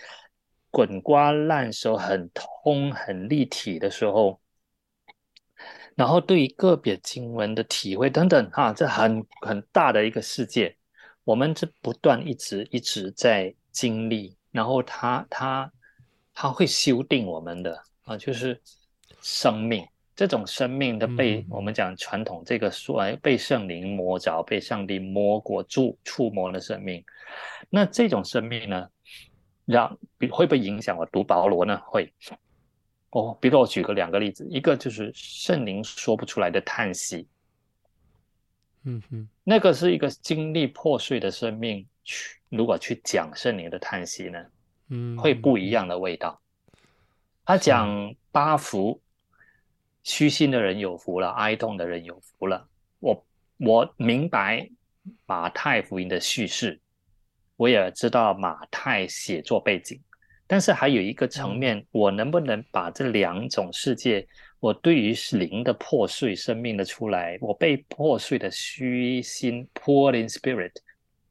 [0.71, 4.41] 滚瓜烂熟，很通很立体的时候，
[5.95, 10.75] 然后对于个别经文的体会等等，哈，这很很大的一个世界。
[11.25, 15.73] 我们这不断一直一直在经历，然后他他
[16.35, 18.61] 他会修订我们的啊，就是
[19.21, 19.87] 生命
[20.17, 27.05] 这种生命的被、嗯、我们讲传统这个说被圣灵摸着，被上帝摸过、触触摸的生命。
[27.71, 28.89] 那这种生命呢，
[29.65, 29.97] 让
[30.31, 31.81] 会不会影响我读保罗呢？
[31.87, 32.13] 会。
[33.13, 37.29] 哦，比如我举个两个例子，一个就是圣灵说不出来的叹息。
[38.85, 44.45] 嗯哼，那个是一个经历破碎的生命，去如果去讲圣灵的叹息呢，
[44.89, 46.41] 嗯，会不一样的味道。
[47.45, 49.01] 他讲八福，
[50.03, 52.67] 虚心的人有福了，哀痛的人有福了。
[52.99, 53.25] 我
[53.59, 54.69] 我明白
[55.27, 56.81] 马太福音的叙事，
[57.57, 60.01] 我也知道马太写作背景，
[60.53, 64.29] 但是还有一个层面，嗯、我能不能把这两种世界，
[64.61, 70.73] 我对于灵的破碎、生命的出来，我被破碎的虚心 （poor in spirit）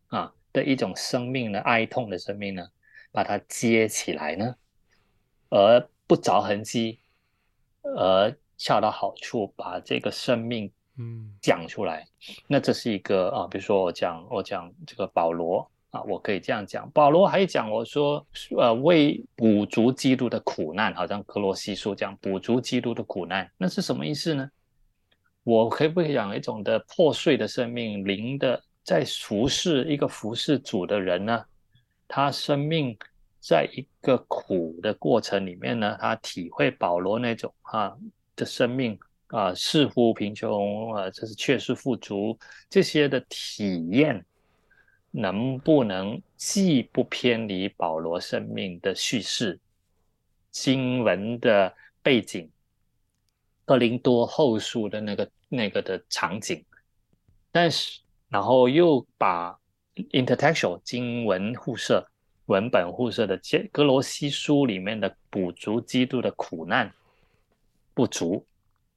[0.07, 2.67] 啊的一种生命呢，哀痛的生命呢，
[3.11, 4.55] 把它接起来呢，
[5.49, 6.97] 而不着痕迹，
[7.83, 10.73] 而恰到好处，把这个生命。
[10.97, 12.07] 嗯，讲出来，
[12.47, 18.25] 那这是一个啊，比如说我讲我讲这个保罗啊，我可以这样讲，保罗还讲我说，
[18.57, 24.49] 呃，为补足基督的苦难，好像克罗西书讲补足基督的苦难，那是什么意思呢？
[25.43, 31.45] 我可不可以讲一种的破碎的生命，灵的在服侍一个服侍主的人呢？
[32.07, 32.97] 他生命
[33.39, 37.95] 在一个苦的过程里面呢，他体会保罗那种啊
[38.35, 38.99] 的生命。
[39.27, 42.37] 啊，似乎贫穷啊，这是确实富足，
[42.69, 44.21] 这些的体验
[45.11, 49.59] 能不能既不偏离保罗生命的叙事、
[50.49, 52.49] 经文的背景、
[53.65, 56.63] 哥林多后书的那个那个的场景，
[57.51, 57.99] 但是
[58.29, 59.59] 然后又把
[60.11, 62.07] intertextual 经文互射、
[62.45, 63.39] 文本互射的
[63.71, 66.91] 格罗西书里面的补足基督的苦难
[67.93, 68.45] 不足。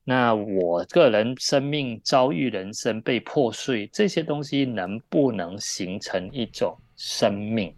[0.07, 7.74] 那我个人生命遭遇人生被破碎，这些东西能不能形成一种生命，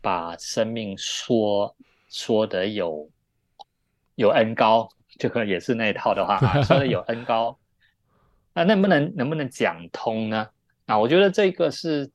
[0.00, 1.76] 把生命说
[2.08, 3.06] 说得有
[4.14, 4.88] 有恩高，
[5.18, 7.58] 这个也是那一套的话，说得有恩高，
[8.54, 10.48] 那能不能能不能讲通呢？
[10.86, 12.10] 啊，我觉得这个是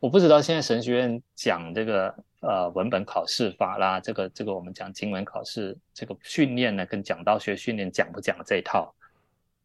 [0.00, 2.12] 我不知道现在神学院讲这个。
[2.40, 8.94] 呃，文本考试法啦，这个这个我们讲经文考试这个训练呢，跟讲道学训练讲不讲这一套，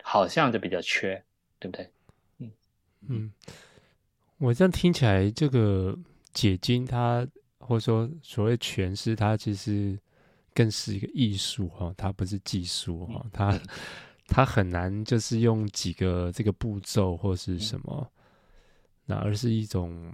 [0.02, 1.24] 好像就比较缺，
[1.60, 1.92] 对不对？
[2.40, 2.52] 嗯
[3.08, 3.32] 嗯，
[4.40, 5.96] 我这样听起来，这个
[6.34, 7.28] 解经它
[7.60, 9.96] 或者说所谓诠释，它其实
[10.56, 13.62] 更是一个艺术哈，它不是技术哈，它、嗯、
[14.26, 18.10] 它很难就是用几个这个步骤或是什么，嗯、
[19.06, 20.12] 那而是一种。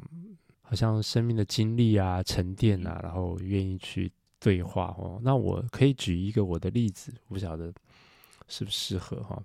[0.70, 5.20] 好像生命的经历啊、沉淀啊，然后愿意去对话哦。
[5.24, 7.74] 那我可以举一个我的例子，不晓得
[8.47, 9.41] 适不适合哈？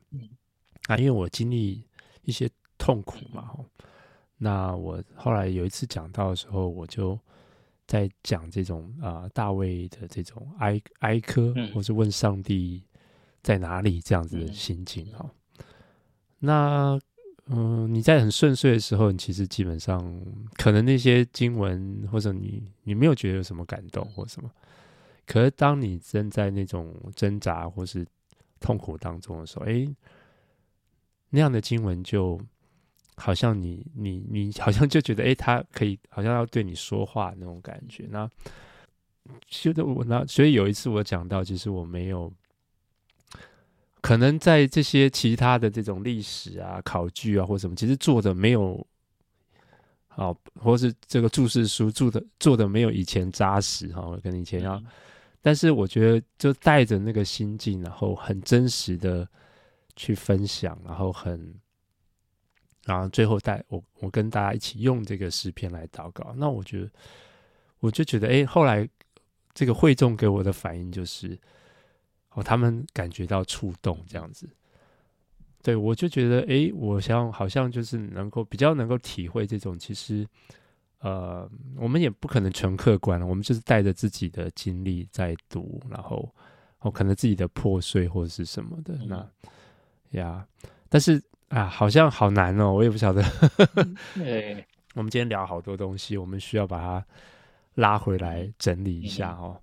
[0.89, 1.83] 啊，因为我经历
[2.25, 2.47] 一些
[2.77, 3.51] 痛苦嘛。
[4.37, 7.19] 那我后来有一次讲到的时候，我就
[7.87, 12.85] 在讲这种啊，大卫的这种哀哀歌，或是问上帝
[13.43, 15.25] 在哪里这样子的心境哈。
[16.39, 17.01] 那
[17.49, 20.03] 嗯，你在很顺遂的时候，你其实基本上
[20.57, 24.51] 可能那些经文或者你你没有觉得有什么感动或什么，
[25.27, 28.07] 可是当你正在那种挣扎或是
[28.61, 29.87] 痛苦当中的时候，哎，
[31.29, 32.41] 那样的经文就
[33.17, 38.07] 好像你你你好像就觉得哎，他可以好像要对你说话那种感觉。
[38.11, 38.27] 那
[39.47, 42.33] 觉得我那所以有一次我讲到，其实我没有。
[44.05, 48.87] 可能在这些其他的这种历史啊、考据啊或什么，其实做的没有
[50.09, 54.79] 好，或是这个注释书做的做的没有以前扎实哈，跟以前要。
[55.41, 59.27] 但是我觉得就带着那个心境，然后很真实的
[59.97, 61.55] 去分享，然后很，
[62.85, 66.35] 然后最后带我我跟大家一起用这个诗篇来祷告。
[66.37, 66.91] 那我觉得
[67.79, 68.87] 我就觉得，哎，后来
[69.55, 71.41] 这个会众给我的反应就是。
[72.35, 74.49] 哦，他们感觉到触动这样子，
[75.63, 80.27] 对，我就觉得，哎，我想好像就是能够比较能够体会这种，其实，
[80.99, 86.29] 呃，我们也不可能纯客观，我们就是带着自己的经历在读，然后，
[86.81, 89.27] 哦，可能自己的破碎或者是什么的，那
[90.11, 90.47] 呀，
[90.89, 93.23] 但是啊，好像好难哦，我也不晓得。
[94.15, 97.07] 对， 我们今天聊好多东西，我们需要把它
[97.77, 99.61] 拉回来整理一下哦。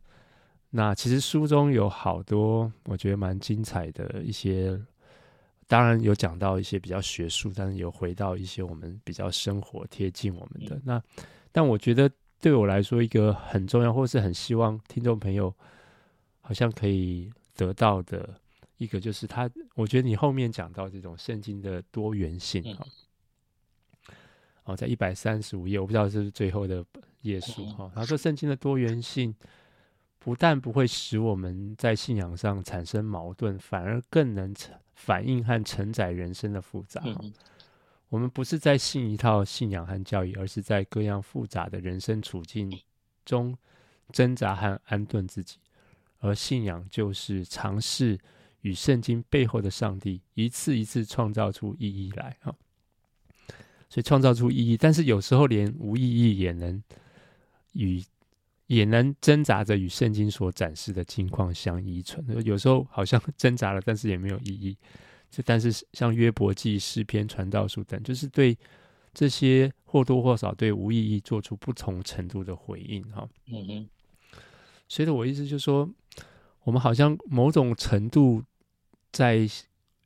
[0.74, 4.82] 那其实书中有好多我觉得蛮精彩的一些，
[5.68, 10.80] 当然有讲到一些比较学术，但是有回到一些我们比较生活贴近我们的。
[10.86, 11.04] 那
[11.52, 12.10] 但我觉得
[12.40, 15.54] 对我来说一个很重要，或是很希望听众朋友
[16.40, 18.34] 好像可以得到的
[18.78, 22.86] 一个，就是他，我觉得你后面讲到这种圣经的多元性哈，
[24.64, 26.82] 哦，在一百三十五页，我不知道是不是最后的
[27.24, 29.36] 页数哈，他说圣经的多元性。
[30.24, 34.54] 不但不会使我们在信仰上产生矛盾，反而更能
[34.94, 37.02] 反映和承载人生的复杂。
[37.04, 37.34] 嗯、
[38.08, 42.72] 我们不是在信一套信仰和教义，而是在各样复杂的人生处境
[43.26, 43.58] 中
[44.12, 45.58] 挣扎和安顿自己。
[46.20, 48.16] 而信仰就是尝试
[48.62, 52.38] 与圣经背后的上帝一次一次创造出意义来。
[53.90, 54.78] 所以创造出意义。
[54.78, 56.84] 但是有时候连无意义也能
[57.74, 58.04] 与
[58.72, 62.26] 也能挣扎着与圣经所展示的境况相依存。
[62.46, 64.78] 有时候好像挣扎了，但是也没有意义。
[65.30, 68.58] 这但是像约伯记、诗篇、传道书等，就是对
[69.14, 73.04] 这些或多或少对无意义做出不同程度的回应。
[73.12, 73.90] 哈，嗯哼。
[74.88, 75.90] 所以的我意思就是说，
[76.64, 78.42] 我们好像某种程度
[79.12, 79.46] 在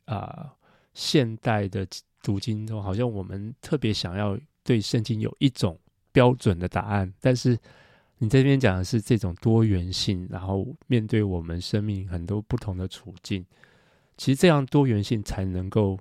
[0.06, 0.52] 啊、呃、
[0.96, 1.88] 现代的
[2.24, 5.80] 读经中，好像我们特别想要对圣经有一种
[6.12, 7.14] 标准的答案。
[7.20, 7.56] 但是
[8.18, 13.46] 你这边讲的是这种多元性，然后面对我们生命很多不同的处境，
[14.18, 16.00] 其实这样多元性才能够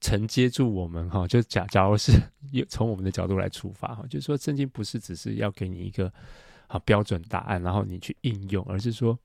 [0.00, 1.26] 承接住我们哈。
[1.28, 2.12] 就假假如是
[2.68, 6.12] 从我们的角度来出发哈，就是说圣经不是只是要给你一个
[6.66, 9.18] 好标准答案，然后你去应用，而是说。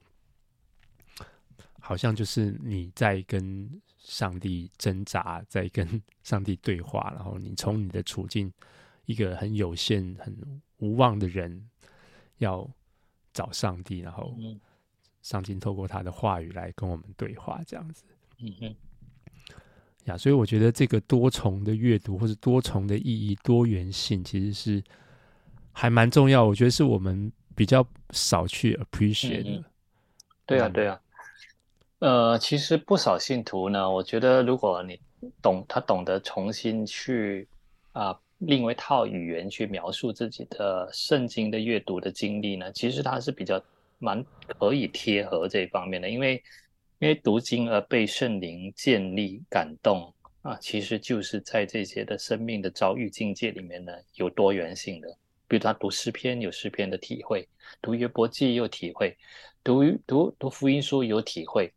[1.79, 5.88] 好像就是你在跟上帝挣扎，在跟
[6.21, 8.51] 上帝对话，然后你从你的处境，
[9.05, 10.35] 一个很有限、很
[10.79, 11.65] 无望的人，
[12.38, 12.69] 要
[13.33, 14.35] 找上帝，然后
[15.21, 18.03] 上帝透过他的话语来跟我们对话，这样子。
[18.39, 18.75] 嗯哼。
[20.05, 24.81] 呀，所以我觉得这个多重的阅读，或者多重的意义、多元性，其实是
[25.73, 26.45] 还蛮重要。
[26.45, 29.63] 我觉得是我们比较少去 appreciate 的。
[30.45, 31.01] 对啊，对啊。
[31.99, 34.97] 呃，其实不少信徒呢，我觉得如果你
[35.41, 37.45] 懂，他懂得重新去
[37.91, 43.61] 啊、呃，另外一套语言去描述自己的圣经的阅读的经历呢，其实他是比较
[43.99, 46.41] 蛮可以贴合这一方面的，因为
[46.99, 55.07] 因为读经而被圣灵建立感动啊，其实就是在这些的生命的遭遇境界里面呢，有多元性的，
[55.47, 57.47] 比如他读诗篇有诗篇的体会，
[57.81, 59.17] 读约伯记有体会。
[59.63, 61.69] 读读读福音书有体会，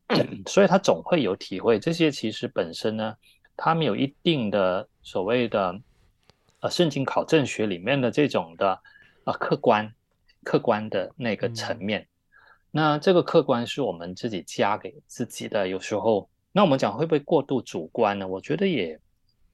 [0.46, 1.76] 所以他总会有体会。
[1.76, 3.16] 这些其实本身呢，
[3.56, 5.76] 他们有一定的所谓的
[6.60, 8.80] 呃圣经考证学里面的这种的啊、
[9.24, 9.92] 呃、客观
[10.44, 12.00] 客观的那个层面。
[12.02, 12.08] 嗯、
[12.70, 15.66] 那这个客观是我们自己加给自己的。
[15.68, 18.26] 有时候，那我们讲会不会过度主观呢？
[18.26, 18.98] 我觉得也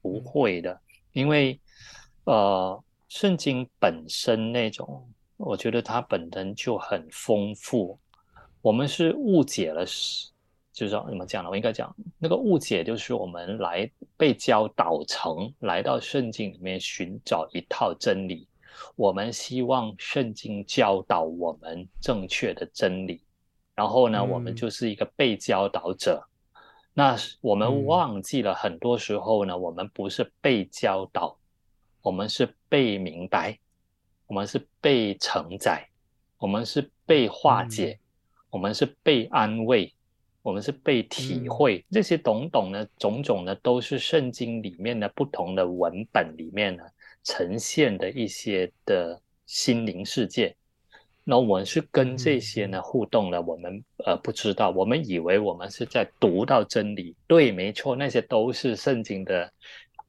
[0.01, 0.79] 不会的，
[1.13, 1.59] 因为
[2.25, 7.99] 呃圣经本身那种，我觉得它本身就很丰富。
[8.61, 9.85] 我们是误解了，
[10.77, 11.49] 就是说怎么讲呢？
[11.49, 18.47] 我应该讲那个误解，就是我们来被教导成来到圣经里面寻找一套真理。
[18.95, 23.23] 我们希望圣经教导我们正确的真理，
[23.73, 26.23] 然后呢，我们就是一个被教导者。
[26.53, 26.61] 嗯、
[26.93, 31.35] 那我们忘记了很多时候呢，我们不是被教导，
[32.03, 33.57] 我们是被明白，
[34.27, 35.89] 我们是被承载，
[36.37, 37.97] 我们是被化解。
[37.99, 38.03] 嗯
[38.49, 39.93] 我们是被安慰，
[40.47, 46.83] 我们是被体会，这些懂懂呢，种种呢，都是圣经里面的不同的文本里面呢
[47.21, 50.55] 呈现的一些的心灵世界。
[51.25, 59.51] 那我们是跟这些呢互动了，我们呃不知道，我们以为我们是在读到真理，对，没错，那些都是圣经的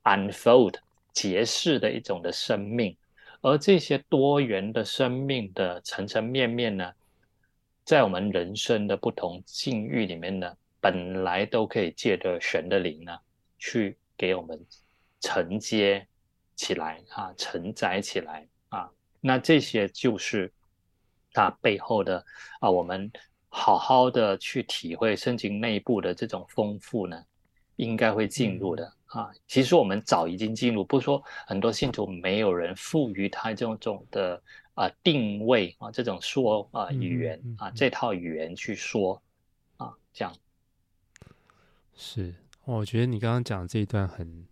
[0.04, 0.74] unfold
[1.12, 2.96] 揭示的一种的生命，
[3.40, 6.92] 而这些多元的生命的层层面面呢，
[7.88, 13.18] 在我们人生的不同境遇里面呢，本来都可以借着神的灵呢，
[13.58, 14.62] 去给我们
[15.20, 16.06] 承接
[16.54, 18.90] 起来啊，承载起来啊。
[19.22, 20.52] 那这些就是
[21.32, 22.22] 它背后的
[22.60, 23.10] 啊，我们
[23.48, 27.24] 好好的去体会圣经内部的这种丰富呢，
[27.76, 29.30] 应该会进入的啊。
[29.46, 34.42] 其实我们早已经进入，不是说很多信徒没有人赋予他这种的。
[34.78, 39.20] 啊，定位啊，这种说啊语言啊，这套语言去说
[39.76, 40.32] 啊，这样
[41.96, 42.32] 是。
[42.64, 44.46] 我觉得你刚刚讲这一段很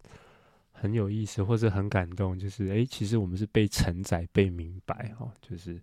[0.72, 5.80] 很有意思，或者很感动，就是哎，其实我们是被承载、被明白哈，就是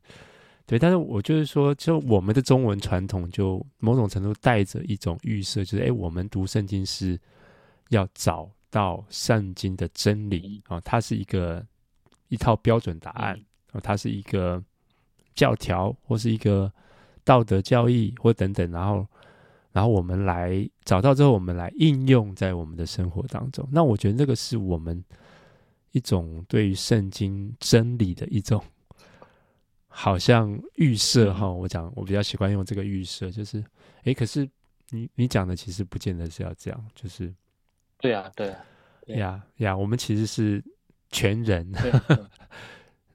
[0.66, 0.78] 对。
[0.78, 7.18] 但是我就是说，就我们的中文传统，就某种程度带着一种预设，就是哎，我们读圣经是
[7.92, 11.66] 要找到圣经的真理啊，它是一个
[12.28, 13.38] 一套标准答案。
[13.38, 13.46] 嗯
[13.82, 14.62] 它是一个
[15.36, 16.72] 教条，或是一个
[17.24, 19.08] 道德教义，或等等，然后，
[19.72, 23.68] 然后我们来找到之后，我们来应用在我们的生活当中。
[23.72, 25.04] 那我觉得这个是我们
[25.92, 28.64] 一种对于圣经真理的一种，
[29.88, 31.50] 好像预设哈。
[31.50, 33.64] 我讲，我比较喜欢用这个预设，就是，
[34.04, 34.48] 诶，可是
[34.90, 37.34] 你你讲的其实不见得是要这样，就是，
[38.00, 38.66] 对啊，对啊，
[39.08, 40.64] 呀呀，我们其实是
[41.10, 41.72] 全人。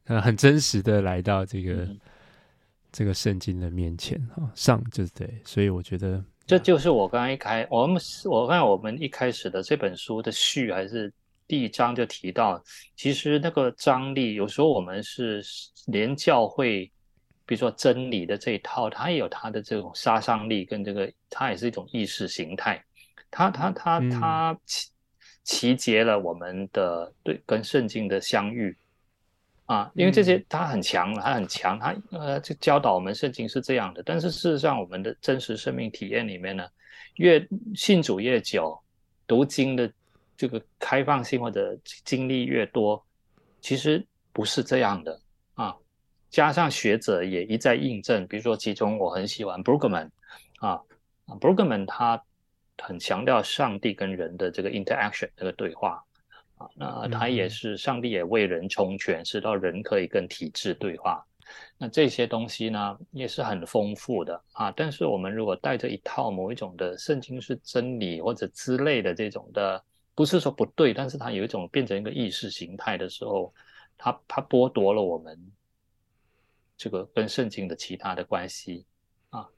[0.08, 2.00] 呃，很真实的来到这个、嗯、
[2.90, 11.12] 这个圣经的面前啊，上就是对，所以我觉得这就是我刚刚一开，我们我看我们一开始的这本书的序还是
[11.46, 12.62] 第一章就提到，
[12.96, 15.44] 其实那个张力，有时候我们是
[15.86, 16.90] 连教会，
[17.44, 22.82] 比如说真理的这一套，它也有它的这种杀伤力，跟这个它也是一种意识形态，
[23.30, 24.88] 它它它它集
[25.44, 28.74] 集结了我们的对跟圣经的相遇
[29.68, 36.66] 啊，因为这些它很强，它很强，它呃就教导我们圣经是这样的，但是事实上我们的真实生命体验里面呢，
[37.14, 38.76] 越信主越久，
[39.26, 39.88] 读经的。
[40.38, 43.04] 这个开放性或者经历越多，
[43.60, 45.20] 其实不是这样的
[45.54, 45.74] 啊。
[46.30, 50.08] 加上学者也一再印证，比如说其中我很喜欢 Brueggemann
[50.60, 50.80] 啊
[51.40, 52.22] ，Brueggemann 他
[52.80, 56.04] 很强调上帝跟人的这个 interaction 这个对话
[56.58, 61.24] 啊，那他也是上帝也为人充权，使到人可以跟体制对话。
[61.78, 64.70] 那这些东西呢也是很丰富的啊。
[64.72, 69.82] 但是我们如果带着一套某一种的圣经是真理或者之类的这种的。
[70.14, 73.54] 不是说不对，但是它有一种变成一个意识形态的时候，
[73.96, 75.38] 它它剥夺了我们
[76.76, 78.84] 这个跟圣经的其他的关系
[79.30, 79.48] 啊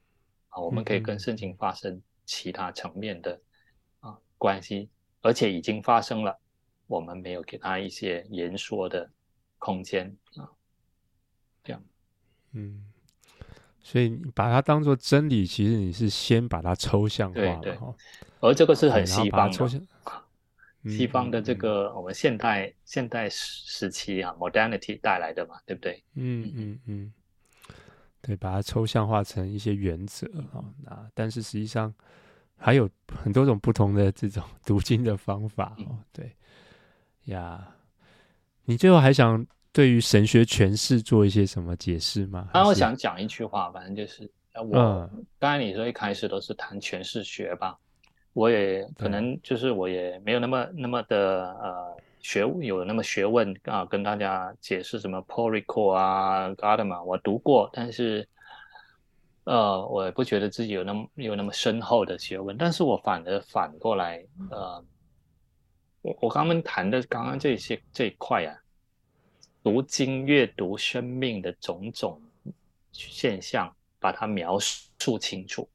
[0.51, 3.41] 啊，我们可以跟圣经发生其他层面的
[4.01, 4.91] 啊关系，
[5.23, 6.39] 而且已经发生了，
[6.91, 9.09] 我们没有给他一些言说的
[9.59, 10.51] 空间啊，
[11.63, 11.81] 这样，
[12.51, 12.85] 嗯，
[13.79, 17.79] 所以你把它当做真理，其实你是先把它抽象化了，对对，
[18.41, 19.83] 而这个是很西方的。
[20.87, 26.03] 西方的这个我们现代、嗯、现代时期啊，modernity 带来的嘛，对不对？
[26.15, 27.13] 嗯嗯嗯，
[28.23, 31.95] 对，把它抽象化成一些原则啊，那但是实际上
[32.57, 35.99] 还有很多种不同的这种 读经的方法哦。
[36.13, 36.35] 对
[37.31, 37.67] 呀，
[38.65, 42.49] 你最后还想对于神学诠释做一些什么解释吗？
[42.53, 47.77] 啊，我想讲一句话，反正就是我、嗯、刚才你说一开始都是谈诠释学吧。
[48.33, 58.27] 我也可能就是我也没有那么那么的呃学有那么学问啊，跟大家解释什么 Ricoeur 啊 Gadamer 我读过，但是
[59.45, 64.85] 呃我也不觉得自己有那么有那么深厚的学问，但是我反而反过来呃，
[66.03, 68.57] 我我刚刚谈的刚刚这些这一块啊，
[69.63, 72.21] 读经阅读生命的种种
[72.93, 75.69] 现象，把它描述清楚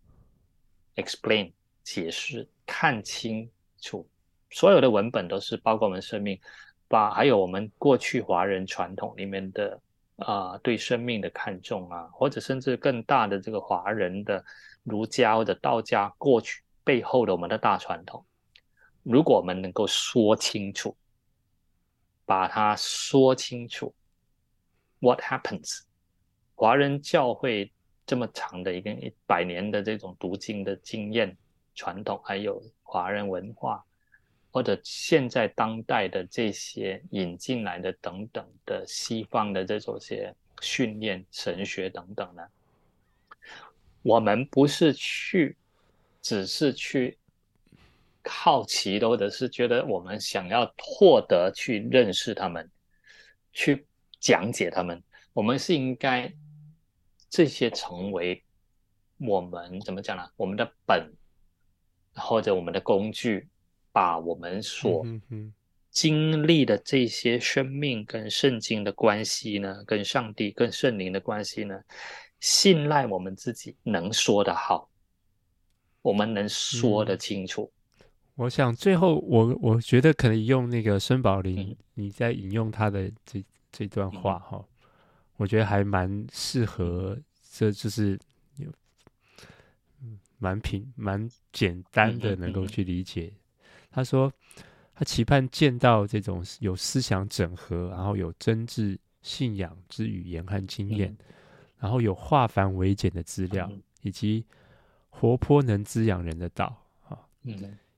[0.95, 1.51] ，explain。
[1.83, 3.47] 解释看清
[3.79, 4.09] 楚，
[4.49, 6.41] 所有的文本都是包括我们生命，
[6.87, 9.79] 把还有我们过去华人传统里面的
[10.15, 14.43] 啊、对生命的看重啊，或者甚至更大的这个华人的
[14.81, 18.25] 儒家或者道家过去背后的我们的大传统，
[19.05, 20.97] 如果我们能够说清楚，
[22.25, 23.93] 把它说清楚
[24.99, 25.81] ，What happens？
[26.55, 27.71] 华人教会
[28.05, 31.37] 这么长的一个一百年的这种读经的经验。
[31.77, 33.83] 传统还有华人文化，
[34.49, 42.41] 或者现在当代的这些引进来的等等的西方的这种些训练神学等等呢，
[44.03, 45.57] 我们不是去，
[46.21, 47.17] 只是去
[48.29, 52.69] 好奇的，或者是觉得我们想要获得去认识他们，
[53.51, 53.85] 去
[54.19, 55.01] 讲解他们，
[55.33, 56.33] 我们是应该
[57.29, 58.43] 这些成为
[59.17, 60.27] 我们怎么讲呢？
[60.35, 61.13] 我们的本。
[62.17, 63.49] 或者我们的工具，
[63.91, 65.05] 把我们所
[65.91, 71.77] 经历的这些生命跟圣经的关系呢，跟上帝、跟圣灵的关系呢，
[72.39, 74.89] 信赖我们自己能说得好，
[76.01, 77.69] 我们能说得清楚。
[78.35, 84.65] 嗯、我想最后我我觉得可以用那个孙宝林，你在引用他的这这段话哈、嗯，
[85.37, 87.17] 我觉得还蛮适合，
[87.51, 88.19] 这就是。
[90.37, 93.31] 蛮平蛮简单的，能够去理解。
[93.89, 94.31] 他说，
[94.93, 101.15] 他期盼见到这种有思想整合，然后有真挚信仰之语言和经验，
[101.79, 103.71] 然后有化繁为简的资料，
[104.01, 104.45] 以及
[105.09, 106.65] 活泼能滋养人的道。
[107.07, 107.17] 啊，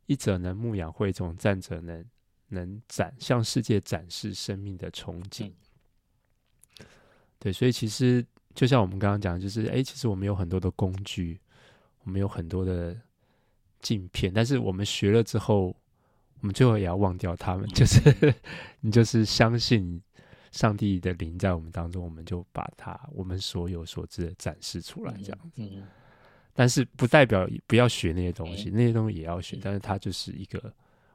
[0.08, 2.04] 一者能牧养会众，战者能
[2.48, 5.52] 能展向世界展示生命的憧憬。
[7.38, 11.40] 对，所以其实就像我们刚刚讲，就是哎，其实我们有很多的工具。
[12.04, 12.96] 我们有很多的
[13.82, 15.76] 镜片，但是我们学了之后，
[16.40, 17.68] 我们最后也要忘掉他们。
[17.72, 18.34] 就是
[18.80, 20.02] 你就是相信
[20.54, 25.62] 上帝的灵在我们当中，我们就把它我们所有所知的展示出来，这样子。
[26.60, 30.74] 但是不代表不要学那些东西，那些东西也要学，但是它就是一个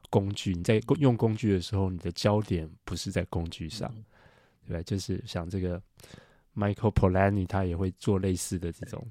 [0.09, 0.53] 工具。
[0.53, 3.93] 你在用工具的时候，你的焦点不是在工具上，
[4.65, 4.81] 对吧？
[4.83, 5.81] 就是像这个
[6.55, 9.05] Michael Polanyi，他也会做类似的这种。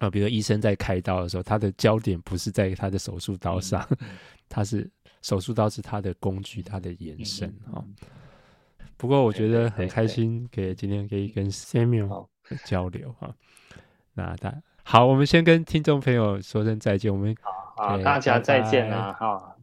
[0.00, 4.08] 啊，比如医生在开刀的时候，他的焦点不是在他的手术刀上，嗯、
[4.50, 4.90] 他是
[5.22, 7.78] 手术刀是他的工具，他的延伸啊。
[8.96, 12.26] 不过我觉得很开心，给今天可以跟 Samuel
[12.64, 13.32] 交流哈。
[14.14, 14.52] 那大
[14.90, 17.36] 好，我们先跟听众朋友说声再见，我们
[17.76, 19.57] 好，好，大家再见啊，好。